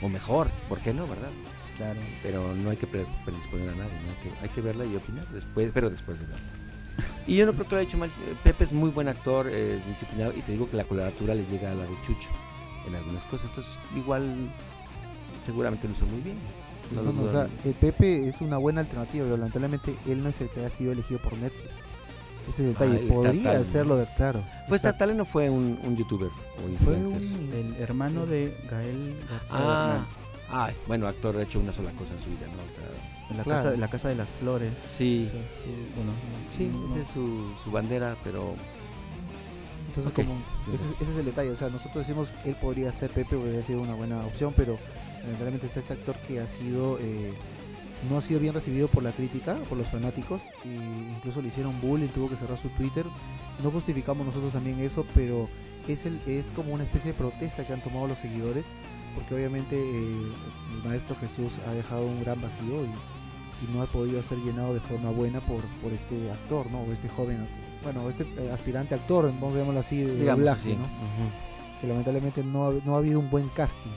o 0.05 0.09
mejor, 0.09 0.49
¿por 0.67 0.79
qué 0.79 0.93
no, 0.93 1.07
verdad? 1.07 1.29
Claro. 1.77 1.99
pero 2.21 2.53
no 2.55 2.69
hay 2.69 2.77
que 2.77 2.85
pre- 2.85 3.05
predisponer 3.25 3.67
a 3.69 3.75
nadie, 3.75 3.91
¿no? 4.05 4.09
hay, 4.11 4.17
que, 4.29 4.39
hay 4.43 4.49
que 4.49 4.61
verla 4.61 4.85
y 4.85 4.95
opinar 4.95 5.27
después, 5.29 5.71
pero 5.73 5.89
después 5.89 6.19
de 6.19 6.27
verla. 6.27 6.43
Y 7.25 7.37
yo 7.37 7.45
no 7.47 7.53
creo 7.53 7.65
que 7.65 7.71
lo 7.75 7.79
haya 7.81 7.87
hecho 7.89 7.97
mal. 7.97 8.11
Pepe 8.43 8.65
es 8.65 8.71
muy 8.73 8.91
buen 8.91 9.07
actor, 9.07 9.47
eh, 9.49 9.77
es 9.79 9.87
disciplinado 9.87 10.33
y 10.37 10.41
te 10.41 10.51
digo 10.51 10.69
que 10.69 10.77
la 10.77 10.83
coloratura 10.83 11.33
le 11.33 11.45
llega 11.47 11.71
a 11.71 11.73
la 11.73 11.83
de 11.83 11.95
Chucho 12.05 12.29
en 12.87 12.93
algunas 12.95 13.23
cosas, 13.25 13.47
entonces 13.49 13.79
igual 13.95 14.35
seguramente 15.45 15.87
lo 15.87 15.95
hizo 15.95 16.05
muy 16.05 16.21
bien. 16.21 16.37
No 16.91 17.01
No, 17.01 17.11
no, 17.13 17.21
o 17.21 17.23
dudo 17.23 17.31
sea, 17.31 17.47
ni- 17.63 17.69
el 17.69 17.75
Pepe 17.75 18.27
es 18.27 18.41
una 18.41 18.57
buena 18.57 18.81
alternativa, 18.81 19.23
pero 19.25 19.37
lamentablemente 19.37 19.95
él 20.07 20.21
no 20.23 20.29
es 20.29 20.39
el 20.41 20.49
que 20.49 20.65
ha 20.65 20.69
sido 20.69 20.91
elegido 20.91 21.19
por 21.21 21.33
Netflix. 21.37 21.69
Ese 22.49 22.51
es 22.51 22.59
el 22.59 22.75
Ah, 22.75 22.79
detalle. 22.83 23.01
está 23.03 23.13
Podría 23.15 23.43
tal, 23.53 23.61
hacerlo 23.61 23.95
de 23.97 24.05
claro. 24.17 24.43
¿Fue 24.67 24.75
está- 24.77 24.89
estatal 24.89 25.11
o 25.11 25.13
no 25.15 25.25
fue 25.25 25.49
un, 25.49 25.79
un 25.83 25.95
youtuber 25.95 26.27
o 26.29 26.83
Fue 26.83 26.93
un 26.95 27.49
El 27.53 27.75
hermano 27.81 28.25
de 28.25 28.53
Gael 28.69 29.15
García 29.29 29.55
Ah, 29.57 29.87
Bernal, 29.87 30.05
ay, 30.49 30.75
bueno, 30.87 31.07
actor 31.07 31.37
ha 31.37 31.43
hecho 31.43 31.59
una 31.59 31.71
sola 31.71 31.91
cosa 31.91 32.13
en 32.13 32.21
su 32.21 32.29
vida, 32.29 32.45
¿no? 32.47 32.53
O 32.53 32.75
sea, 32.75 33.31
en 33.31 33.37
la, 33.37 33.43
claro. 33.43 33.63
casa, 33.63 33.77
la 33.77 33.87
casa 33.87 34.09
de 34.09 34.15
las 34.15 34.29
flores. 34.29 34.73
sí, 34.85 35.25
Esa 35.29 35.37
es 35.37 35.51
su- 35.53 35.95
bueno, 35.95 36.11
sí, 36.55 36.69
no- 36.71 36.93
esa 36.95 37.03
es 37.03 37.09
su, 37.13 37.53
su 37.63 37.71
bandera, 37.71 38.17
pero 38.25 38.55
Entonces, 39.87 40.11
como, 40.13 40.33
ese, 40.73 40.83
es- 40.85 41.01
ese 41.01 41.11
es 41.11 41.17
el 41.17 41.25
detalle. 41.25 41.51
O 41.51 41.55
sea, 41.55 41.69
nosotros 41.69 42.05
decimos, 42.05 42.27
él 42.45 42.55
podría 42.59 42.91
ser 42.91 43.09
Pepe, 43.11 43.35
podría 43.37 43.63
ser 43.63 43.77
una 43.77 43.93
buena 43.95 44.25
opción, 44.25 44.53
pero 44.57 44.77
lamentablemente 45.23 45.67
está 45.67 45.79
este 45.79 45.93
actor 45.93 46.15
que 46.27 46.39
ha 46.39 46.47
sido, 46.47 46.99
eh, 46.99 47.33
no 48.09 48.17
ha 48.17 48.21
sido 48.21 48.39
bien 48.39 48.53
recibido 48.53 48.87
por 48.87 49.03
la 49.03 49.11
crítica, 49.11 49.55
por 49.69 49.77
los 49.77 49.87
fanáticos, 49.87 50.41
y 50.65 51.15
incluso 51.15 51.41
le 51.41 51.47
hicieron 51.47 51.79
bullying, 51.81 52.09
tuvo 52.09 52.29
que 52.29 52.35
cerrar 52.35 52.57
su 52.57 52.69
Twitter. 52.69 53.05
No 53.63 53.71
justificamos 53.71 54.25
nosotros 54.25 54.51
también 54.51 54.79
eso, 54.79 55.05
pero 55.15 55.47
es, 55.87 56.05
el, 56.05 56.19
es 56.27 56.51
como 56.51 56.73
una 56.73 56.83
especie 56.83 57.11
de 57.11 57.17
protesta 57.17 57.65
que 57.65 57.73
han 57.73 57.81
tomado 57.81 58.07
los 58.07 58.17
seguidores, 58.17 58.65
porque 59.15 59.35
obviamente 59.35 59.75
eh, 59.77 60.31
el 60.75 60.87
Maestro 60.89 61.15
Jesús 61.15 61.59
ha 61.67 61.73
dejado 61.73 62.05
un 62.05 62.21
gran 62.21 62.41
vacío 62.41 62.83
y, 62.83 62.89
y 63.63 63.73
no 63.73 63.81
ha 63.81 63.85
podido 63.85 64.21
ser 64.23 64.39
llenado 64.39 64.73
de 64.73 64.79
forma 64.79 65.09
buena 65.11 65.39
por, 65.41 65.61
por 65.81 65.93
este 65.93 66.31
actor, 66.31 66.69
¿no? 66.71 66.81
O 66.81 66.91
este 66.91 67.07
joven, 67.07 67.47
bueno, 67.83 68.09
este 68.09 68.23
eh, 68.23 68.51
aspirante 68.51 68.95
actor, 68.95 69.31
vamos 69.39 69.75
a 69.75 69.79
así, 69.79 70.03
de 70.03 70.15
digamos 70.17 70.39
doblaje. 70.39 70.75
¿no? 70.75 70.85
Que 71.79 71.87
lamentablemente 71.87 72.43
no 72.43 72.67
ha, 72.67 72.73
no 72.85 72.95
ha 72.95 72.97
habido 72.97 73.19
un 73.19 73.29
buen 73.29 73.49
casting. 73.49 73.91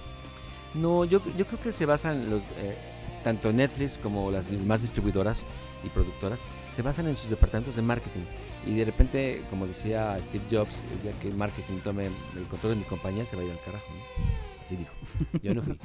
No, 0.77 1.05
yo, 1.05 1.21
yo 1.37 1.47
creo 1.47 1.61
que 1.61 1.73
se 1.73 1.87
basan 1.87 2.31
los 2.31 2.43
eh, 2.59 2.77
tanto 3.25 3.53
Netflix 3.53 3.99
como 3.99 4.31
las 4.31 4.51
demás 4.51 4.83
distribuidoras 4.83 5.47
y 5.85 5.89
productoras 5.89 6.41
se 6.73 6.83
basan 6.83 7.07
en 7.09 7.17
sus 7.17 7.31
departamentos 7.31 7.77
de 7.77 7.83
marketing 7.83 8.23
y 8.67 8.75
de 8.75 8.85
repente, 8.85 9.43
como 9.49 9.67
decía 9.67 10.19
Steve 10.21 10.45
Jobs, 10.51 10.75
el 10.93 11.03
día 11.03 11.13
que 11.21 11.29
el 11.29 11.35
marketing 11.35 11.79
tome 11.85 12.07
el 12.07 12.45
control 12.51 12.75
de 12.75 12.81
mi 12.81 12.85
compañía 12.85 13.25
se 13.25 13.37
va 13.37 13.43
a 13.43 13.45
ir 13.45 13.53
al 13.53 13.61
carajo, 13.61 13.87
¿no? 13.91 14.65
Así 14.65 14.77
dijo. 14.77 14.93
Yo 15.43 15.55
no 15.55 15.63
fui. 15.63 15.79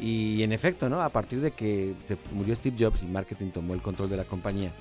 Y 0.00 0.42
en 0.44 0.52
efecto, 0.52 0.88
¿no? 0.88 1.02
A 1.02 1.08
partir 1.08 1.40
de 1.40 1.50
que 1.50 1.94
se 2.06 2.16
murió 2.32 2.54
Steve 2.54 2.76
Jobs 2.78 3.02
y 3.02 3.06
marketing 3.06 3.50
tomó 3.50 3.74
el 3.74 3.82
control 3.82 4.08
de 4.08 4.16
la 4.16 4.24
compañía, 4.24 4.72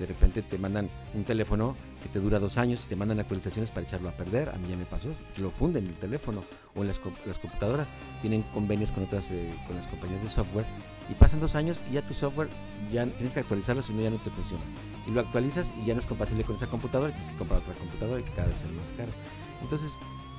de 0.00 0.06
repente 0.06 0.40
te 0.40 0.56
mandan 0.56 0.88
un 1.14 1.24
teléfono 1.24 1.76
que 2.02 2.08
te 2.08 2.20
dura 2.20 2.38
dos 2.38 2.56
años 2.56 2.84
y 2.86 2.88
te 2.88 2.96
mandan 2.96 3.20
actualizaciones 3.20 3.70
para 3.70 3.86
echarlo 3.86 4.08
a 4.08 4.12
perder. 4.12 4.48
A 4.48 4.56
mí 4.56 4.68
ya 4.70 4.76
me 4.76 4.86
pasó, 4.86 5.08
se 5.34 5.42
lo 5.42 5.50
funden 5.50 5.86
el 5.86 5.94
teléfono 5.94 6.42
o 6.74 6.82
las, 6.82 6.98
las 7.26 7.38
computadoras. 7.38 7.86
Tienen 8.22 8.42
convenios 8.54 8.90
con 8.90 9.04
otras 9.04 9.30
eh, 9.30 9.52
con 9.66 9.76
las 9.76 9.86
compañías 9.86 10.22
de 10.22 10.30
software 10.30 10.64
y 11.10 11.14
pasan 11.14 11.38
dos 11.38 11.54
años 11.54 11.82
y 11.90 11.94
ya 11.94 12.02
tu 12.02 12.14
software 12.14 12.48
ya 12.90 13.04
tienes 13.04 13.34
que 13.34 13.40
actualizarlo 13.40 13.82
si 13.82 13.92
no 13.92 14.00
ya 14.00 14.08
no 14.08 14.16
te 14.16 14.30
funciona. 14.30 14.64
Y 15.06 15.10
lo 15.10 15.20
actualizas 15.20 15.70
y 15.82 15.84
ya 15.84 15.92
no 15.92 16.00
es 16.00 16.06
compatible 16.06 16.44
con 16.44 16.56
esa 16.56 16.66
computadora 16.66 17.10
y 17.10 17.12
tienes 17.12 17.32
que 17.32 17.38
comprar 17.38 17.60
otra 17.60 17.74
computadora 17.74 18.20
y 18.20 18.24
que 18.24 18.30
cada 18.30 18.48
vez 18.48 18.56
son 18.56 18.74
más 18.76 18.90
caras. 18.96 19.14
Entonces 19.60 19.98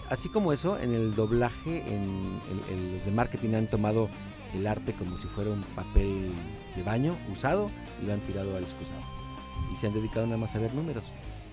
así 0.10 0.28
como 0.28 0.54
eso 0.54 0.80
en 0.80 0.96
el 0.96 1.14
doblaje 1.14 1.84
en 1.88 2.42
los 2.94 3.06
de 3.06 3.12
marketing 3.12 3.54
han 3.54 3.68
tomado 3.68 4.10
el 4.56 4.66
arte 4.66 4.94
como 4.94 5.20
si 5.20 5.28
fuera 5.28 5.52
un 5.52 5.62
papel 5.76 6.32
de 6.76 6.84
baño 6.84 7.16
usado 7.32 7.70
y 8.02 8.08
lo 8.08 8.14
han 8.14 8.22
tirado 8.22 8.58
al 8.58 8.64
excusado 8.64 9.21
y 9.72 9.78
se 9.78 9.88
han 9.88 9.94
dedicado 9.94 10.26
nada 10.26 10.38
más 10.38 10.56
a 10.56 10.60
ver 10.60 10.74
números 10.74 11.06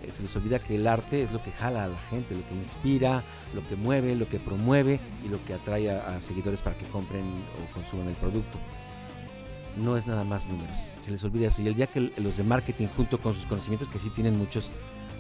Eh, 0.02 0.12
se 0.12 0.22
les 0.22 0.36
olvida 0.36 0.60
que 0.60 0.76
el 0.76 0.86
arte 0.86 1.24
es 1.24 1.32
lo 1.32 1.42
que 1.42 1.50
jala 1.50 1.82
a 1.82 1.88
la 1.88 1.98
gente, 2.08 2.36
lo 2.36 2.46
que 2.48 2.54
inspira, 2.54 3.24
lo 3.52 3.66
que 3.66 3.74
mueve, 3.74 4.14
lo 4.14 4.28
que 4.28 4.38
promueve 4.38 5.00
y 5.24 5.28
lo 5.28 5.44
que 5.44 5.54
atrae 5.54 5.90
a, 5.90 6.20
seguidores 6.20 6.60
para 6.62 6.76
que 6.76 6.86
compren 6.86 7.24
o 7.24 7.74
consuman 7.74 8.06
el 8.06 8.14
producto. 8.14 8.58
No 9.76 9.96
es 9.96 10.06
nada 10.06 10.22
más 10.22 10.46
números, 10.46 10.92
se 11.04 11.10
les 11.10 11.24
olvida 11.24 11.48
eso. 11.48 11.62
Y 11.62 11.66
el 11.66 11.74
día 11.74 11.88
que 11.88 12.12
los 12.16 12.36
de 12.36 12.44
marketing, 12.44 12.86
junto 12.96 13.18
con 13.20 13.34
sus 13.34 13.44
conocimientos, 13.46 13.88
que 13.88 13.98
sí 13.98 14.08
tienen 14.10 14.38
muchos, 14.38 14.70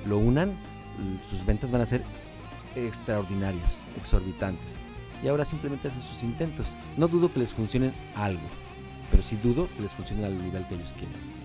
lo 0.06 0.18
unan, 0.18 0.52
sus 1.28 1.44
ventas 1.44 1.72
van 1.72 1.80
a 1.80 1.86
ser 1.86 2.04
extraordinarias, 2.76 3.84
exorbitantes. 3.96 4.76
Y 5.24 5.28
ahora 5.28 5.44
simplemente 5.44 5.88
hacen 5.88 6.02
sus 6.02 6.22
intentos. 6.22 6.66
No 6.96 7.08
dudo 7.08 7.32
que 7.32 7.40
les 7.40 7.52
funcionen 7.52 7.92
algo, 8.14 8.46
pero 9.10 9.24
sí 9.24 9.36
dudo 9.42 9.68
que 9.76 9.82
les 9.82 9.92
funcionen 9.92 10.24
al 10.26 10.38
nivel 10.38 10.64
que 10.68 10.74
ellos 10.76 10.92
quieren. 10.92 11.37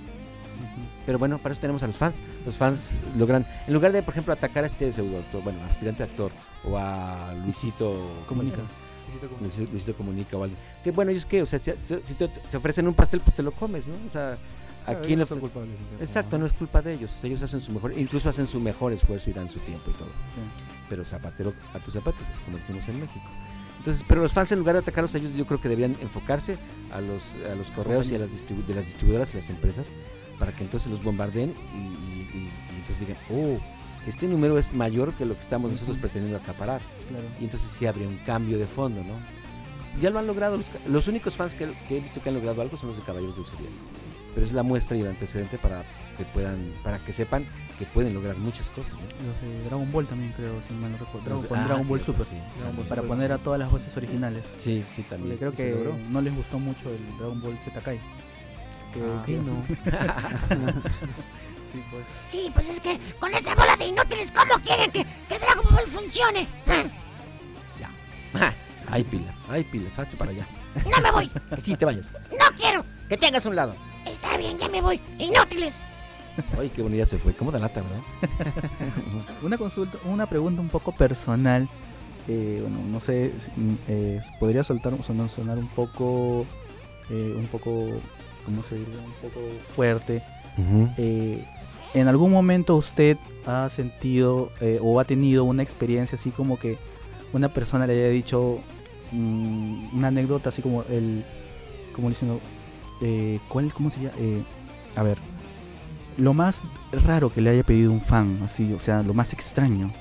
Pero 1.06 1.20
bueno, 1.20 1.38
para 1.38 1.54
eso 1.54 1.62
tenemos 1.62 1.84
a 1.84 1.88
los 1.88 1.96
fans. 1.96 2.22
Los 2.46 2.56
fans 2.56 2.96
logran, 3.18 3.46
en 3.68 3.74
lugar 3.74 3.92
de, 3.92 4.02
por 4.04 4.14
ejemplo, 4.14 4.34
atacar 4.34 4.64
a 4.64 4.68
este 4.68 4.92
pseudo 4.94 5.20
actor, 5.20 5.44
bueno, 5.44 5.60
aspirante 5.70 6.04
actor, 6.04 6.32
o 6.64 6.78
a 6.78 7.34
Luisito 7.46 8.24
Comunica. 8.28 8.60
Luisito, 9.42 9.72
Luisito 9.72 9.96
Comunica 9.96 10.38
o 10.38 10.44
alguien. 10.44 10.60
Que 10.84 10.92
bueno, 10.92 11.12
ellos 11.12 11.26
qué, 11.26 11.42
o 11.42 11.46
sea, 11.46 11.60
si, 11.60 11.72
si 12.04 12.14
te, 12.16 12.28
te 12.28 12.58
ofrecen 12.58 12.88
un 12.88 12.94
pastel, 12.94 13.20
pues 13.20 13.36
te 13.36 13.44
lo 13.44 13.52
comes, 13.52 13.86
¿no? 13.88 13.96
O 14.08 14.12
sea, 14.12 14.38
aquí 14.88 15.16
no. 15.16 15.26
son 15.26 15.40
culpables. 15.40 15.76
Exacto, 16.00 16.38
no 16.40 16.46
es 16.46 16.54
culpa 16.54 16.82
de 16.82 16.94
ellos. 16.94 17.12
Ellos 17.24 17.42
hacen 17.42 17.62
su 17.62 17.72
mejor, 17.72 17.98
incluso 17.98 18.30
hacen 18.30 18.48
su 18.48 18.60
mejor 18.60 18.94
esfuerzo 18.94 19.30
y 19.30 19.34
dan 19.34 19.50
su 19.50 19.60
tiempo 19.60 19.92
y 19.92 19.94
todo. 19.94 20.10
Pero 20.90 21.06
zapatero 21.06 21.54
a 21.74 21.80
tus 21.80 21.94
zapatos, 21.94 22.22
como 22.46 22.58
decimos 22.58 22.88
en 22.88 23.02
México. 23.02 23.26
Entonces, 23.78 24.06
pero 24.08 24.22
los 24.22 24.32
fans 24.32 24.52
en 24.54 24.60
lugar 24.60 24.76
de 24.76 24.80
atacarlos 24.80 25.14
a 25.14 25.18
ellos, 25.18 25.34
yo 25.34 25.46
creo 25.46 25.60
que 25.60 25.68
deberían 25.68 25.98
enfocarse 26.02 26.58
a 26.92 27.02
los, 27.02 27.36
a 27.52 27.56
los 27.56 27.70
correos 27.72 28.10
y 28.12 28.16
a 28.16 28.20
las 28.20 28.30
distribu- 28.32 28.66
de 28.66 28.76
las 28.76 28.86
distribuidoras 28.86 29.34
y 29.34 29.38
las 29.38 29.50
empresas 29.50 29.92
para 30.40 30.52
que 30.52 30.64
entonces 30.64 30.92
los 30.92 31.04
bombardeen 31.04 31.54
y, 31.74 31.78
y- 31.78 32.30
y- 32.34 32.50
y 32.74 32.76
entonces 32.80 33.00
digan, 33.00 33.18
oh, 33.32 33.58
este 34.08 34.28
número 34.28 34.58
es 34.58 34.74
mayor 34.74 35.14
que 35.14 35.26
lo 35.26 35.34
que 35.36 35.40
estamos 35.42 35.72
nosotros 35.72 35.98
pretendiendo 35.98 36.38
acaparar. 36.38 36.82
Claro. 37.10 37.26
Y 37.40 37.46
entonces 37.46 37.72
sí 37.72 37.86
habría 37.86 38.08
un 38.08 38.18
cambio 38.26 38.58
de 38.58 38.68
fondo, 38.68 39.02
¿no? 39.04 39.14
Ya 40.02 40.10
lo 40.10 40.20
han 40.20 40.28
logrado. 40.28 40.58
Los, 40.58 40.66
los 40.88 41.08
únicos 41.08 41.36
fans 41.36 41.54
que, 41.56 41.72
que 41.88 41.98
he 41.98 42.00
visto 42.02 42.22
que 42.22 42.30
han 42.30 42.36
logrado 42.36 42.62
algo 42.62 42.78
son 42.78 42.90
los 42.90 42.98
de 42.98 43.04
Caballeros 43.04 43.36
del 43.36 43.46
Zodiaco. 43.46 43.72
Pero 44.34 44.46
es 44.46 44.52
la 44.52 44.64
muestra 44.64 44.98
y 44.98 45.02
el 45.02 45.08
antecedente 45.08 45.58
para 45.60 45.84
que 46.18 46.26
puedan, 46.26 46.74
para 46.84 46.98
que 46.98 47.14
sepan 47.14 47.46
que 47.78 47.86
pueden 47.86 48.14
lograr 48.16 48.36
muchas 48.38 48.70
cosas, 48.72 48.94
¿no? 48.94 49.02
Los 49.02 49.42
de 49.42 49.64
Dragon 49.70 49.92
Ball 49.92 50.06
también 50.08 50.32
creo, 50.36 50.54
si 50.68 50.74
mal 50.74 50.92
no 50.92 50.98
recuerdo. 50.98 51.42
Dragon, 51.42 51.82
ah, 51.86 51.88
Ball 51.88 52.00
cierto, 52.02 52.24
Super. 52.24 52.26
sí, 52.28 52.34
Dragon 52.36 52.58
Ball, 52.58 52.70
también. 52.76 52.88
para 52.90 53.02
poner 53.04 53.32
a 53.32 53.38
todas 53.38 53.60
las 53.60 53.72
voces 53.72 53.96
originales. 53.96 54.44
Sí, 54.58 54.84
sí, 54.96 55.04
Porque 55.04 55.04
también. 55.10 55.38
creo 55.38 55.54
que 55.54 55.94
no 56.10 56.22
les 56.22 56.36
gustó 56.36 56.58
mucho 56.60 56.90
el 56.90 57.18
Dragon 57.20 57.40
Ball 57.42 57.58
Z 57.60 57.80
Kai. 57.82 58.00
Que, 58.94 59.02
Ah, 59.02 59.24
que- 59.26 59.38
no. 59.38 59.64
sí, 61.72 61.84
pues. 61.92 62.06
Sí, 62.28 62.52
pues 62.54 62.70
es 62.70 62.80
que 62.80 63.00
con 63.20 63.34
esa 63.34 63.56
bola 63.56 63.76
de 63.76 63.88
inútiles, 63.88 64.32
¿cómo 64.32 64.54
quieren 64.64 64.92
que, 64.92 65.04
que 65.28 65.40
Dragon 65.40 65.66
Ball 65.74 65.88
funcione? 65.88 66.48
Ay, 68.90 69.04
pila, 69.06 69.34
ay, 69.50 69.64
pila, 69.64 69.90
hazte 69.98 70.16
para 70.18 70.32
allá. 70.32 70.46
No 70.86 71.02
me 71.02 71.12
voy, 71.12 71.30
Que 71.56 71.62
sí, 71.62 71.76
te 71.76 71.86
vayas. 71.86 72.12
no 72.32 72.56
quiero. 72.56 72.86
Que 73.10 73.18
tengas 73.18 73.46
un 73.46 73.56
lado. 73.56 73.76
Está 74.06 74.38
bien, 74.38 74.58
ya 74.60 74.70
me 74.70 74.82
voy. 74.82 75.00
Inútiles. 75.18 75.82
Ay, 76.60 76.70
qué 76.70 76.82
bonita 76.84 77.06
se 77.06 77.18
fue. 77.18 77.34
¿Cómo 77.36 77.52
da 77.52 77.60
lata, 77.60 77.82
verdad? 77.82 78.02
Una 79.42 79.58
consulta, 79.58 79.98
una 80.06 80.26
pregunta 80.28 80.62
un 80.62 80.70
poco 80.70 80.92
personal. 80.92 81.68
eh, 82.28 82.60
bueno, 82.62 82.80
no 82.88 83.00
sé, 83.00 83.34
mm, 83.56 83.74
eh, 83.88 84.22
podría 84.40 84.64
soltar, 84.64 84.94
sonar, 85.04 85.30
sonar 85.30 85.58
un 85.58 85.68
poco, 85.70 86.46
eh, 87.10 87.34
un 87.38 87.48
poco, 87.48 87.88
¿cómo 88.46 88.64
se 88.64 88.76
diría? 88.76 88.98
Un 89.00 89.14
poco 89.30 89.40
fuerte. 89.76 90.22
Eh, 90.98 91.44
¿En 91.94 92.08
algún 92.08 92.32
momento 92.32 92.76
usted 92.76 93.18
ha 93.46 93.70
sentido 93.70 94.52
eh, 94.62 94.80
o 94.82 95.00
ha 95.00 95.06
tenido 95.06 95.44
una 95.44 95.64
experiencia 95.64 96.16
así 96.16 96.32
como 96.32 96.58
que 96.60 96.78
una 97.34 97.50
persona 97.50 97.86
le 97.88 97.94
haya 97.94 98.10
dicho 98.10 98.60
mm, 99.12 99.96
una 99.98 100.08
anécdota 100.10 100.50
así 100.50 100.62
como 100.62 100.84
el, 100.84 101.24
como 101.96 102.10
diciendo, 102.10 102.40
eh, 103.02 103.40
¿cuál, 103.50 103.74
cómo 103.74 103.90
sería? 103.90 104.12
Eh, 104.18 104.42
a 104.96 105.04
ver, 105.04 105.18
lo 106.18 106.34
más 106.34 106.62
raro 107.06 107.32
que 107.34 107.42
le 107.42 107.50
haya 107.50 107.64
pedido 107.64 107.92
un 107.92 108.02
fan, 108.02 108.40
así, 108.46 108.72
o 108.74 108.80
sea, 108.80 109.02
lo 109.04 109.14
más 109.14 109.34
extraño. 109.34 109.92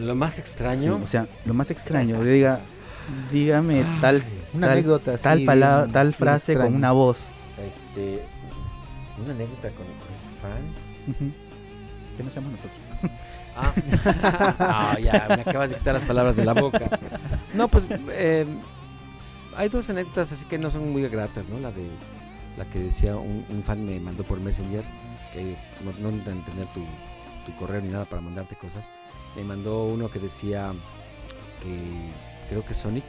Lo 0.00 0.14
más 0.14 0.34
Sí, 0.34 0.40
extraño. 0.40 1.00
o 1.02 1.06
sea, 1.06 1.26
lo 1.44 1.54
más 1.54 1.70
extraño, 1.70 2.20
diga, 2.22 2.60
dígame 3.32 3.84
tal, 4.00 4.22
Una 4.54 4.66
tal, 4.68 4.76
anécdota 4.78 5.16
tal 5.18 5.42
palabra, 5.44 5.82
bien- 5.84 5.92
tal 5.92 6.14
frase 6.14 6.54
con 6.54 6.74
una 6.74 6.92
voz. 6.92 7.28
Este, 7.66 8.22
una 9.22 9.32
anécdota 9.32 9.70
con, 9.70 9.86
fans. 10.40 11.16
Que 12.16 12.22
no 12.22 12.30
seamos 12.30 12.52
nosotros. 12.52 12.80
Ah, 13.56 13.72
Ah, 14.58 14.98
ya, 15.00 15.26
me 15.28 15.42
acabas 15.42 15.70
de 15.70 15.76
quitar 15.76 15.94
las 15.94 16.04
palabras 16.04 16.36
de 16.36 16.44
la 16.44 16.54
boca. 16.54 16.98
No, 17.54 17.68
pues 17.68 17.86
eh, 18.10 18.46
hay 19.56 19.68
dos 19.68 19.90
anécdotas 19.90 20.32
así 20.32 20.44
que 20.44 20.58
no 20.58 20.70
son 20.70 20.90
muy 20.90 21.06
gratas, 21.08 21.48
¿no? 21.48 21.58
La 21.58 21.70
de 21.70 21.86
la 22.56 22.64
que 22.66 22.78
decía 22.78 23.16
un, 23.16 23.44
un 23.48 23.62
fan 23.62 23.84
me 23.84 23.98
mandó 24.00 24.24
por 24.24 24.38
Messenger, 24.40 24.84
que 25.32 25.56
no, 25.84 26.10
no 26.10 26.22
tener 26.22 26.66
tu, 26.74 26.84
tu 27.46 27.56
correo 27.58 27.80
ni 27.80 27.88
nada 27.88 28.04
para 28.04 28.22
mandarte 28.22 28.56
cosas. 28.56 28.90
Me 29.36 29.44
mandó 29.44 29.84
uno 29.84 30.10
que 30.10 30.18
decía 30.18 30.72
que 31.62 31.78
creo 32.48 32.64
que 32.64 32.74
Sonic, 32.74 33.04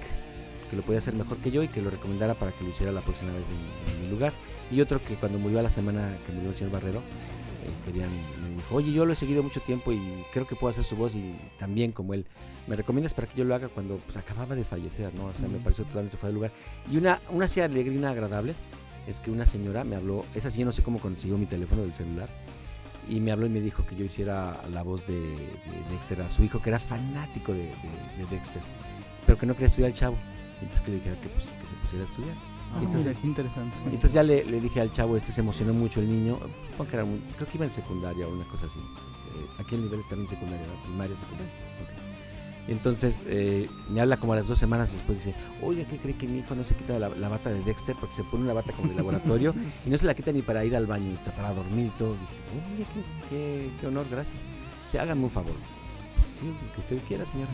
que 0.72 0.76
lo 0.78 0.82
podía 0.82 0.98
hacer 0.98 1.14
mejor 1.14 1.38
que 1.38 1.52
yo 1.52 1.62
y 1.62 1.68
que 1.68 1.82
lo 1.82 1.92
recomendara 1.92 2.34
para 2.34 2.52
que 2.54 2.64
lo 2.64 2.72
hiciera 2.72 2.92
la 2.92 3.02
próxima 3.02 3.32
vez 3.34 3.44
en, 3.48 3.94
en 3.96 4.02
mi 4.06 4.10
lugar. 4.10 4.34
Y 4.72 4.82
otro 4.82 5.04
que 5.04 5.14
cuando 5.16 5.38
murió 5.38 5.60
a 5.60 5.62
la 5.62 5.70
semana 5.70 6.18
que 6.26 6.32
murió 6.32 6.50
el 6.50 6.56
señor 6.56 6.72
Barrero, 6.72 7.00
eh, 7.00 7.70
querían, 7.86 8.10
me 8.10 8.56
dijo, 8.56 8.74
oye, 8.76 8.92
yo 8.92 9.06
lo 9.06 9.14
he 9.14 9.16
seguido 9.16 9.44
mucho 9.44 9.60
tiempo 9.60 9.92
y 9.92 10.00
creo 10.34 10.48
que 10.48 10.56
puedo 10.56 10.72
hacer 10.72 10.84
su 10.86 10.96
voz 10.96 11.14
y 11.14 11.36
también 11.60 11.92
como 11.92 12.14
él. 12.16 12.26
¿Me 12.68 12.76
recomiendas 12.76 13.14
para 13.14 13.28
que 13.28 13.38
yo 13.38 13.44
lo 13.44 13.54
haga 13.54 13.68
cuando 13.68 13.98
pues, 13.98 14.18
acababa 14.18 14.56
de 14.56 14.64
fallecer, 14.64 15.14
¿no? 15.14 15.26
O 15.26 15.34
sea, 15.34 15.48
me 15.48 15.60
pareció 15.60 15.84
totalmente 15.84 16.16
fuera 16.18 16.30
de 16.30 16.34
lugar. 16.36 16.52
Y 16.90 16.98
una, 16.98 17.20
una 17.30 17.46
así 17.46 17.60
alegrina 17.60 18.10
agradable 18.12 18.56
es 19.08 19.20
que 19.20 19.30
una 19.30 19.46
señora 19.46 19.84
me 19.84 19.96
habló, 19.96 20.26
esa 20.34 20.50
sí 20.50 20.60
yo 20.60 20.66
no 20.66 20.72
sé 20.72 20.84
cómo 20.84 21.00
consiguió 21.00 21.38
mi 21.38 21.48
teléfono 21.48 21.82
del 21.82 21.94
celular, 21.94 22.30
y 23.10 23.20
me 23.20 23.32
habló 23.32 23.48
y 23.48 23.50
me 23.50 23.60
dijo 23.60 23.84
que 23.86 23.96
yo 23.96 24.06
hiciera 24.06 24.62
la 24.72 24.84
voz 24.84 25.06
de, 25.08 25.20
de 25.20 25.92
Dexter 25.92 26.22
a 26.22 26.30
su 26.30 26.44
hijo, 26.44 26.62
que 26.62 26.70
era 26.70 26.80
fanático 26.80 27.52
de, 27.52 27.64
de- 27.64 28.24
de 28.26 28.26
Dexter, 28.30 28.62
pero 29.26 29.38
que 29.40 29.46
no 29.48 29.54
quería 29.54 29.68
estudiar 29.68 29.90
el 29.90 29.98
chavo. 29.98 30.16
Entonces 30.62 30.82
que 30.82 30.92
le 30.92 30.98
dijera 30.98 31.16
que, 31.22 31.30
pues, 31.30 31.46
que 31.46 31.68
se 31.68 31.76
pusiera 31.82 32.06
a 32.06 32.08
estudiar. 32.08 32.36
Ah, 32.74 32.80
Entonces- 32.84 33.06
mira, 33.08 33.22
qué 33.22 33.28
interesante. 33.28 33.76
Entonces 33.86 34.14
ya 34.14 34.24
le, 34.24 34.46
le 34.46 34.62
dije 34.62 34.80
al 34.82 34.92
chavo, 34.92 35.18
este 35.18 35.32
se 35.32 35.42
emocionó 35.42 35.74
mucho 35.74 36.00
el 36.00 36.08
niño, 36.10 36.38
que 36.90 36.96
era 36.96 37.04
muy- 37.06 37.20
creo 37.36 37.48
que 37.50 37.58
iba 37.58 37.66
en 37.66 37.72
secundaria 37.72 38.28
o 38.28 38.32
una 38.34 38.46
cosa 38.46 38.66
así. 38.68 38.80
Eh, 38.80 39.46
aquí 39.60 39.76
el 39.76 39.84
nivel 39.84 40.00
está 40.00 40.16
en 40.16 40.28
secundaria, 40.28 40.66
primaria, 40.86 41.16
secundaria. 41.18 41.52
ok. 41.82 42.70
Y 42.70 42.72
entonces 42.74 43.26
eh, 43.28 43.68
me 43.90 44.02
habla 44.02 44.18
como 44.18 44.34
a 44.34 44.36
las 44.36 44.48
dos 44.48 44.60
semanas 44.60 44.94
después 44.94 45.18
dice, 45.26 45.36
oye, 45.64 45.86
¿qué 45.90 45.98
cree 45.98 46.16
que 46.16 46.28
mi 46.28 46.40
hijo 46.40 46.54
no 46.56 46.64
se 46.64 46.76
quita 46.76 46.98
la, 47.00 47.10
la 47.10 47.28
bata 47.28 47.50
de 47.50 47.62
Dexter 47.64 47.96
porque 48.00 48.14
se 48.16 48.24
pone 48.24 48.44
una 48.44 48.54
bata 48.54 48.72
como 48.72 48.90
de 48.90 48.96
laboratorio 48.96 49.54
y 49.86 49.90
no 49.90 49.98
se 49.98 50.06
la 50.06 50.14
quita 50.14 50.32
ni 50.32 50.42
para 50.44 50.64
ir 50.64 50.76
al 50.76 50.86
baño, 50.86 51.12
está 51.14 51.32
para 51.36 51.54
dormir 51.54 51.88
y 51.88 51.98
todo? 51.98 52.12
Dije, 52.14 52.26
"Oh, 52.54 52.72
mire, 52.72 52.86
qué, 52.94 53.36
qué- 53.36 53.72
qué 53.82 53.88
honor, 53.88 54.06
gracias. 54.12 54.36
Sí, 54.92 54.98
hágame 54.98 55.24
un 55.24 55.32
favor. 55.32 55.54
"Pues 56.42 56.54
sí, 56.60 56.66
que 56.76 56.96
usted 56.96 57.08
quiera, 57.08 57.26
señor. 57.26 57.48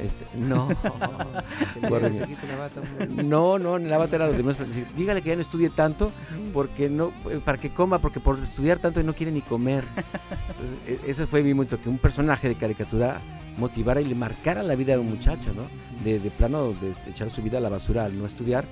Este, 0.00 0.26
no. 0.36 0.68
Que. 1.80 3.22
No, 3.22 3.58
no, 3.58 3.78
ni 3.78 3.88
la 3.88 3.98
bata 3.98 4.16
era 4.16 4.26
lo 4.26 4.32
dice, 4.32 4.86
Dígale 4.96 5.22
que 5.22 5.28
ya 5.30 5.36
no 5.36 5.42
estudie 5.42 5.70
tanto 5.70 6.10
porque 6.52 6.88
no, 6.88 7.12
eh, 7.30 7.40
para 7.44 7.58
que 7.58 7.70
coma, 7.72 7.98
porque 7.98 8.20
por 8.20 8.38
estudiar 8.38 8.78
tanto 8.78 9.02
no 9.02 9.14
quiere 9.14 9.32
ni 9.32 9.40
comer. 9.42 9.84
Entonces, 9.96 11.00
e- 11.06 11.10
eso 11.10 11.26
fue 11.26 11.42
mi 11.42 11.54
momento, 11.54 11.80
que 11.80 11.88
un 11.88 11.98
personaje 11.98 12.48
de 12.48 12.54
caricatura 12.56 13.20
motivara 13.58 14.00
y 14.00 14.04
le 14.06 14.14
marcara 14.14 14.62
la 14.62 14.74
vida 14.74 14.94
a 14.94 14.98
un 14.98 15.10
muchacho, 15.10 15.52
¿no? 15.54 15.62
De, 16.04 16.18
de 16.18 16.30
plano, 16.30 16.68
de 16.80 16.94
echar 17.10 17.30
su 17.30 17.42
vida 17.42 17.58
a 17.58 17.60
la 17.60 17.68
basura 17.68 18.04
al 18.04 18.18
no 18.18 18.26
estudiar, 18.26 18.64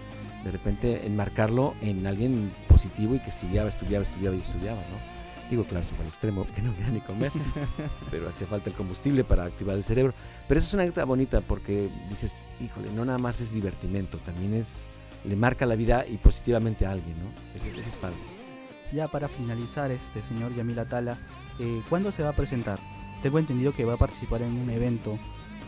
de 0.44 0.50
repente 0.50 1.06
enmarcarlo 1.06 1.74
en 1.82 2.06
alguien 2.06 2.50
positivo 2.66 3.14
y 3.14 3.18
que 3.20 3.30
estudiaba, 3.30 3.68
estudiaba, 3.68 4.04
estudiaba 4.04 4.36
y 4.36 4.40
estudiaba, 4.40 4.78
¿no? 4.78 5.19
Digo, 5.50 5.64
claro, 5.64 5.84
eso 5.84 5.96
fue 5.96 6.04
al 6.04 6.08
extremo, 6.10 6.46
que 6.54 6.62
no 6.62 6.72
quería 6.76 6.92
ni 6.92 7.00
comer, 7.00 7.32
pero 8.10 8.28
hacía 8.28 8.46
falta 8.46 8.70
el 8.70 8.76
combustible 8.76 9.24
para 9.24 9.44
activar 9.44 9.76
el 9.76 9.82
cerebro. 9.82 10.14
Pero 10.46 10.60
eso 10.60 10.68
es 10.68 10.74
una 10.74 10.84
anécdota 10.84 11.04
bonita 11.04 11.40
porque 11.40 11.88
dices, 12.08 12.36
híjole, 12.60 12.92
no 12.92 13.04
nada 13.04 13.18
más 13.18 13.40
es 13.40 13.52
divertimento, 13.52 14.18
también 14.18 14.54
es, 14.54 14.86
le 15.24 15.34
marca 15.34 15.66
la 15.66 15.74
vida 15.74 16.06
y 16.08 16.18
positivamente 16.18 16.86
a 16.86 16.92
alguien, 16.92 17.16
¿no? 17.18 17.30
Ese, 17.58 17.68
ese 17.70 17.88
es 17.88 17.96
padre. 17.96 18.16
Ya 18.92 19.08
para 19.08 19.26
finalizar, 19.28 19.90
este 19.90 20.22
señor 20.22 20.54
Yamil 20.54 20.78
Atala, 20.78 21.18
eh, 21.58 21.82
¿cuándo 21.88 22.12
se 22.12 22.22
va 22.22 22.30
a 22.30 22.36
presentar? 22.36 22.78
Tengo 23.22 23.38
entendido 23.38 23.72
que 23.72 23.84
va 23.84 23.94
a 23.94 23.98
participar 23.98 24.42
en 24.42 24.56
un 24.56 24.70
evento 24.70 25.18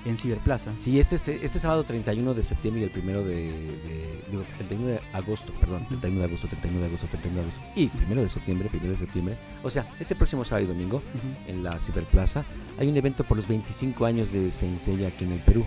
en 0.04 0.18
Ciberplaza. 0.18 0.72
Sí, 0.72 0.98
este, 0.98 1.16
este, 1.16 1.44
este 1.44 1.58
sábado 1.58 1.84
31 1.84 2.34
de 2.34 2.42
septiembre 2.42 2.80
y 2.82 2.84
el 2.84 2.90
primero 2.90 3.22
de, 3.24 3.34
de- 3.36 4.24
digo, 4.30 4.42
31 4.56 4.86
de 4.88 5.00
agosto, 5.12 5.52
perdón, 5.60 5.86
31 5.88 6.20
de 6.20 6.26
agosto, 6.26 6.48
31 6.48 6.80
de 6.80 6.86
agosto, 6.86 7.06
31 7.08 7.36
de 7.36 7.42
agosto 7.48 7.60
y 7.76 7.86
primero 7.88 8.22
de 8.22 8.28
septiembre, 8.28 8.68
primero 8.68 8.92
de 8.92 8.98
septiembre, 8.98 9.36
o 9.62 9.70
sea, 9.70 9.86
este 10.00 10.14
próximo 10.16 10.44
sábado 10.44 10.64
y 10.64 10.68
domingo 10.68 11.02
en 11.46 11.62
la 11.62 11.78
Ciberplaza 11.78 12.44
hay 12.78 12.88
un 12.88 12.96
evento 12.96 13.22
por 13.24 13.36
los 13.36 13.46
25 13.46 14.04
años 14.06 14.32
de 14.32 14.50
Seinsei 14.50 15.04
aquí 15.04 15.24
en 15.24 15.32
el 15.32 15.40
Perú. 15.40 15.64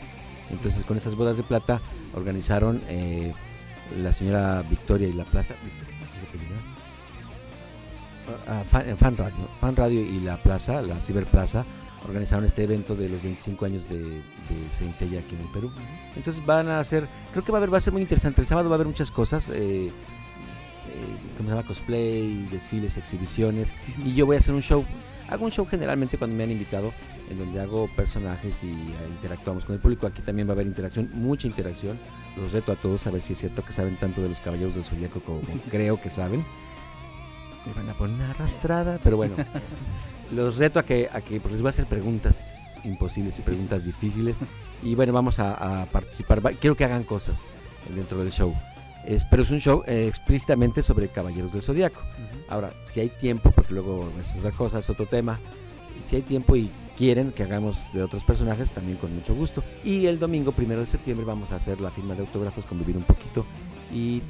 Entonces, 0.52 0.84
con 0.86 0.96
esas 0.98 1.16
bodas 1.16 1.38
de 1.38 1.44
plata 1.44 1.82
organizaron 2.14 2.82
eh, 2.88 3.34
la 4.00 4.12
señora 4.14 4.64
Victoria 4.70 5.08
y 5.08 5.14
la 5.14 5.24
Plaza. 5.26 5.56
Ah, 8.48 8.64
fan, 8.68 8.98
Fan 8.98 9.18
Radio, 9.18 9.48
Fan 9.62 9.76
Radio 9.76 10.02
y 10.02 10.20
la 10.20 10.38
Plaza, 10.38 10.82
la 10.82 11.00
Ciberplaza, 11.00 11.64
organizaron 12.08 12.46
este 12.46 12.64
evento 12.64 12.96
de 12.96 13.10
los 13.10 13.22
25 13.22 13.66
años 13.66 13.90
de, 13.90 14.00
de 14.00 15.20
aquí 15.20 15.36
en 15.36 15.42
el 15.42 15.52
Perú. 15.54 15.72
Entonces 16.16 16.46
van 16.46 16.70
a 16.70 16.80
hacer, 16.80 17.08
creo 17.32 17.44
que 17.44 17.52
va 17.52 17.58
a 17.58 17.60
haber, 17.60 17.74
va 17.74 17.78
a 17.78 17.82
ser 17.82 17.94
muy 17.94 18.02
interesante. 18.02 18.42
El 18.42 18.48
sábado 18.48 18.70
va 18.70 18.76
a 18.76 18.78
haber 18.78 18.88
muchas 18.88 19.12
cosas, 19.12 19.50
eh, 19.50 19.88
eh, 19.88 19.92
¿cómo 21.38 21.50
se 21.50 21.56
llama? 21.56 21.68
Cosplay, 21.68 22.48
desfiles, 22.52 22.98
exhibiciones. 22.98 23.74
Y 24.04 24.14
yo 24.14 24.26
voy 24.26 24.36
a 24.36 24.40
hacer 24.40 24.54
un 24.54 24.62
show. 24.62 24.86
Hago 25.28 25.46
un 25.46 25.52
show 25.52 25.66
generalmente 25.66 26.18
cuando 26.18 26.36
me 26.36 26.44
han 26.44 26.52
invitado, 26.52 26.94
en 27.30 27.40
donde 27.40 27.60
hago 27.60 27.90
personajes 27.96 28.64
y 28.64 28.70
eh, 28.70 29.08
interactuamos 29.16 29.66
con 29.66 29.76
el 29.76 29.82
público. 29.82 30.06
Aquí 30.06 30.22
también 30.22 30.48
va 30.48 30.52
a 30.52 30.56
haber 30.56 30.68
interacción, 30.68 31.10
mucha 31.14 31.48
interacción. 31.48 31.98
Los 32.38 32.52
reto 32.52 32.72
a 32.72 32.76
todos 32.76 33.08
a 33.08 33.12
ver 33.12 33.22
si 33.22 33.34
es 33.34 33.40
cierto 33.40 33.64
que 33.64 33.74
saben 33.74 33.96
tanto 33.98 34.22
de 34.22 34.30
los 34.30 34.40
caballeros 34.40 34.76
del 34.76 34.86
zodiaco 34.86 35.20
como 35.22 35.42
creo 35.72 36.00
que 36.00 36.10
saben. 36.10 36.44
Me 37.66 37.74
van 37.74 37.90
a 37.90 37.94
poner 37.94 38.16
una 38.16 38.32
arrastrada, 38.32 39.00
pero 39.04 39.18
bueno. 39.18 39.36
los 40.32 40.58
reto 40.58 40.80
a 40.80 40.84
que, 40.84 41.10
a 41.12 41.22
que 41.22 41.40
porque 41.40 41.54
les 41.54 41.62
voy 41.62 41.70
a 41.70 41.72
hacer 41.72 41.86
preguntas 41.86 42.76
imposibles 42.84 43.38
y 43.40 43.42
preguntas 43.42 43.86
difíciles. 43.86 44.38
Y 44.84 44.96
bueno, 44.96 45.14
vamos 45.14 45.40
a, 45.40 45.82
a 45.82 45.86
participar. 45.88 46.42
Quiero 46.60 46.76
que 46.76 46.86
hagan 46.86 47.04
cosas 47.04 47.48
dentro 47.94 48.20
del 48.20 48.32
show. 48.32 48.54
Es, 49.06 49.24
pero 49.24 49.44
es 49.44 49.52
un 49.52 49.60
show 49.60 49.84
eh, 49.86 50.08
explícitamente 50.08 50.82
sobre 50.82 51.08
caballeros 51.10 51.54
del 51.54 51.62
zodiaco. 51.62 52.02
Ahora, 52.50 52.74
si 52.88 53.00
hay 53.00 53.10
tiempo, 53.10 53.52
porque 53.52 53.74
luego 53.74 54.10
es 54.20 54.36
otra 54.36 54.52
cosa, 54.52 54.80
es 54.80 54.90
otro 54.90 55.06
tema, 55.06 55.40
si 56.04 56.16
hay 56.16 56.22
tiempo 56.24 56.56
y 56.56 56.72
quieren 56.98 57.32
que 57.32 57.44
hagamos 57.44 57.92
de 57.94 58.02
otros 58.02 58.24
personajes, 58.24 58.72
también 58.72 58.98
con 58.98 59.14
mucho 59.14 59.36
gusto. 59.36 59.64
Y 59.84 60.08
el 60.08 60.18
domingo, 60.18 60.52
primero 60.52 60.82
de 60.82 60.88
septiembre, 60.88 61.26
vamos 61.26 61.52
a 61.52 61.58
hacer 61.58 61.82
la 61.82 61.92
firma 61.92 62.16
de 62.16 62.22
autógrafos, 62.22 62.66
convivir 62.66 62.98
un 62.98 63.04
poquito 63.04 63.46
y 63.94 64.22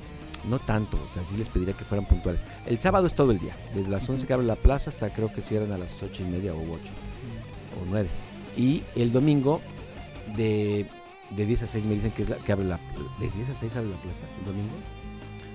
no 0.50 0.60
tanto, 0.60 0.98
o 0.98 1.14
sea, 1.14 1.24
sí 1.24 1.36
les 1.36 1.50
pediría 1.50 1.74
que 1.74 1.86
fueran 1.86 2.06
puntuales. 2.06 2.42
El 2.66 2.80
sábado 2.80 3.08
es 3.08 3.14
todo 3.14 3.32
el 3.32 3.40
día, 3.40 3.56
desde 3.74 3.90
las 3.90 4.08
11 4.08 4.26
que 4.26 4.34
abre 4.34 4.46
la 4.46 4.56
plaza 4.56 4.90
hasta 4.90 5.10
creo 5.10 5.32
que 5.34 5.42
cierran 5.42 5.72
a 5.72 5.78
las 5.78 6.02
8 6.02 6.24
y 6.24 6.26
media 6.26 6.54
o 6.54 6.60
8 6.60 6.68
o 7.82 7.86
9. 7.90 8.10
Y 8.58 8.84
el 8.96 9.12
domingo 9.12 9.62
de, 10.36 10.88
de 11.32 11.46
10 11.46 11.64
a 11.64 11.68
6 11.68 11.86
me 11.86 11.96
dicen 11.96 12.12
que, 12.12 12.24
es 12.24 12.30
la, 12.30 12.38
que 12.38 12.52
abre 12.52 12.66
la... 12.66 12.80
¿De 13.20 13.30
10 13.30 13.50
a 13.50 13.56
6 13.56 13.76
abre 13.76 13.90
la 13.90 13.98
plaza 13.98 14.20
el 14.40 14.46
domingo? 14.46 14.74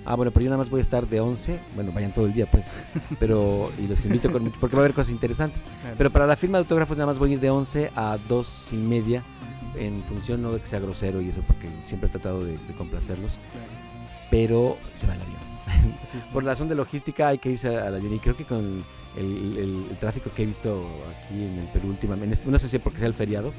Ah, 0.04 0.16
bueno, 0.16 0.30
pero 0.32 0.44
yo 0.44 0.50
nada 0.50 0.58
más 0.58 0.70
voy 0.70 0.80
a 0.80 0.82
estar 0.82 1.06
de 1.06 1.20
11, 1.20 1.60
bueno, 1.74 1.92
vayan 1.92 2.12
todo 2.12 2.26
el 2.26 2.32
día 2.32 2.46
pues, 2.50 2.72
pero 3.20 3.70
y 3.78 3.86
los 3.86 4.02
invito 4.06 4.32
con, 4.32 4.50
porque 4.58 4.74
va 4.74 4.82
a 4.82 4.84
haber 4.84 4.94
cosas 4.94 5.12
interesantes. 5.12 5.64
Pero 5.98 6.10
para 6.10 6.26
la 6.26 6.36
firma 6.36 6.58
de 6.58 6.62
autógrafos 6.62 6.96
nada 6.96 7.06
más 7.06 7.18
voy 7.18 7.30
a 7.30 7.32
ir 7.34 7.40
de 7.40 7.50
11 7.50 7.92
a 7.94 8.18
2 8.28 8.72
y 8.72 8.76
media, 8.76 9.22
en 9.76 10.02
función 10.04 10.42
no 10.42 10.52
de 10.52 10.60
que 10.60 10.66
sea 10.66 10.80
grosero 10.80 11.20
y 11.20 11.28
eso, 11.28 11.42
porque 11.46 11.68
siempre 11.84 12.08
he 12.08 12.12
tratado 12.12 12.44
de, 12.44 12.52
de 12.52 12.74
complacerlos, 12.76 13.38
pero 14.30 14.76
se 14.94 15.06
va 15.06 15.14
el 15.14 15.20
avión. 15.22 15.40
Por 16.32 16.44
razón 16.44 16.68
de 16.68 16.74
logística 16.74 17.28
hay 17.28 17.38
que 17.38 17.50
irse 17.50 17.68
al 17.76 17.94
avión 17.96 18.14
y 18.14 18.18
creo 18.18 18.36
que 18.36 18.44
con 18.44 18.84
el, 19.16 19.24
el- 19.58 19.86
el 19.90 19.96
tráfico 19.98 20.30
que 20.34 20.42
he 20.42 20.46
visto 20.46 20.86
aquí 21.10 21.34
en 21.42 21.58
el 21.58 21.66
Perú 21.68 21.88
últimamente, 21.88 22.40
no 22.44 22.58
sé 22.58 22.68
si 22.68 22.78
porque 22.78 22.98
sea 22.98 23.08
el 23.08 23.14
feriado, 23.14 23.52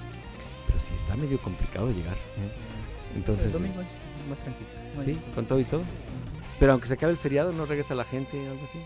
pero 0.68 0.80
sí 0.80 0.94
está 0.96 1.16
medio 1.16 1.38
complicado 1.40 1.88
de 1.88 1.94
llegar. 1.94 2.16
¿eh? 2.16 3.16
Entonces, 3.16 3.48
el 3.48 3.52
domingo 3.54 3.82
es 3.82 4.30
más 4.30 4.40
tranquilo. 4.40 4.70
Sí, 5.04 5.18
con 5.36 5.46
todo 5.46 5.60
y 5.60 5.64
todo. 5.66 5.82
Pero 6.60 6.74
aunque 6.74 6.88
se 6.88 6.94
acabe 6.94 7.12
el 7.12 7.18
feriado, 7.18 7.52
¿no 7.52 7.66
regresa 7.66 7.96
la 7.96 8.06
gente 8.06 8.38
o 8.38 8.52
algo 8.52 8.64
así? 8.66 8.78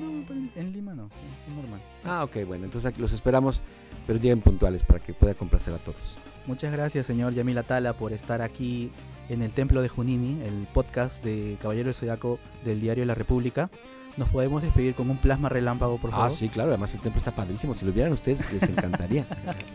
No, 0.00 0.24
pero 0.26 0.40
en, 0.40 0.50
en 0.56 0.72
Lima 0.72 0.94
no, 0.94 1.06
es 1.06 1.54
normal. 1.54 1.80
Ah, 2.04 2.24
ok, 2.24 2.44
bueno, 2.46 2.64
entonces 2.64 2.88
aquí 2.88 3.00
los 3.00 3.12
esperamos, 3.12 3.62
pero 4.06 4.18
lleguen 4.18 4.40
puntuales 4.40 4.82
para 4.82 5.00
que 5.00 5.12
pueda 5.12 5.34
complacer 5.34 5.74
a 5.74 5.78
todos. 5.78 6.18
Muchas 6.46 6.72
gracias, 6.72 7.06
señor 7.06 7.34
Yamil 7.34 7.58
Atala, 7.58 7.92
por 7.92 8.12
estar 8.12 8.40
aquí 8.40 8.92
en 9.28 9.42
el 9.42 9.50
Templo 9.50 9.82
de 9.82 9.88
Junini, 9.88 10.42
el 10.42 10.66
podcast 10.72 11.24
de 11.24 11.56
Caballero 11.60 11.86
del 11.86 11.94
Zodiaco 11.94 12.38
del 12.64 12.80
Diario 12.80 13.02
de 13.02 13.06
la 13.06 13.14
República. 13.14 13.70
Nos 14.16 14.28
podemos 14.28 14.62
despedir 14.62 14.94
con 14.94 15.10
un 15.10 15.18
plasma 15.18 15.48
relámpago, 15.48 15.98
por 15.98 16.10
favor. 16.10 16.28
Ah, 16.28 16.30
sí, 16.30 16.48
claro, 16.48 16.70
además 16.70 16.94
el 16.94 17.00
templo 17.00 17.18
está 17.18 17.32
padrísimo. 17.32 17.74
Si 17.74 17.84
lo 17.84 17.92
vieran 17.92 18.12
ustedes, 18.12 18.50
les 18.52 18.62
encantaría. 18.62 19.26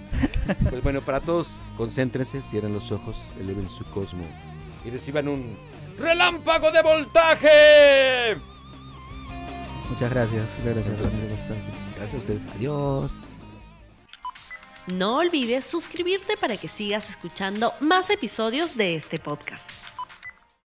pues 0.69 0.81
bueno, 0.81 1.01
para 1.01 1.19
todos, 1.19 1.59
concéntrense, 1.77 2.41
cierren 2.41 2.73
los 2.73 2.91
ojos, 2.91 3.21
eleven 3.39 3.69
su 3.69 3.85
cosmo 3.85 4.23
y 4.85 4.89
reciban 4.89 5.27
un 5.27 5.57
relámpago 5.99 6.71
de 6.71 6.81
voltaje. 6.81 8.37
Muchas 9.91 10.09
gracias. 10.09 10.49
Gracias, 10.63 10.87
Gracias. 10.87 11.19
gracias. 11.19 11.57
Gracias 11.97 12.13
a 12.13 12.17
ustedes. 12.17 12.47
Adiós. 12.55 13.11
No 14.87 15.17
olvides 15.17 15.65
suscribirte 15.65 16.37
para 16.37 16.55
que 16.57 16.67
sigas 16.69 17.09
escuchando 17.09 17.73
más 17.81 18.09
episodios 18.09 18.75
de 18.77 18.95
este 18.95 19.19
podcast. 19.19 19.69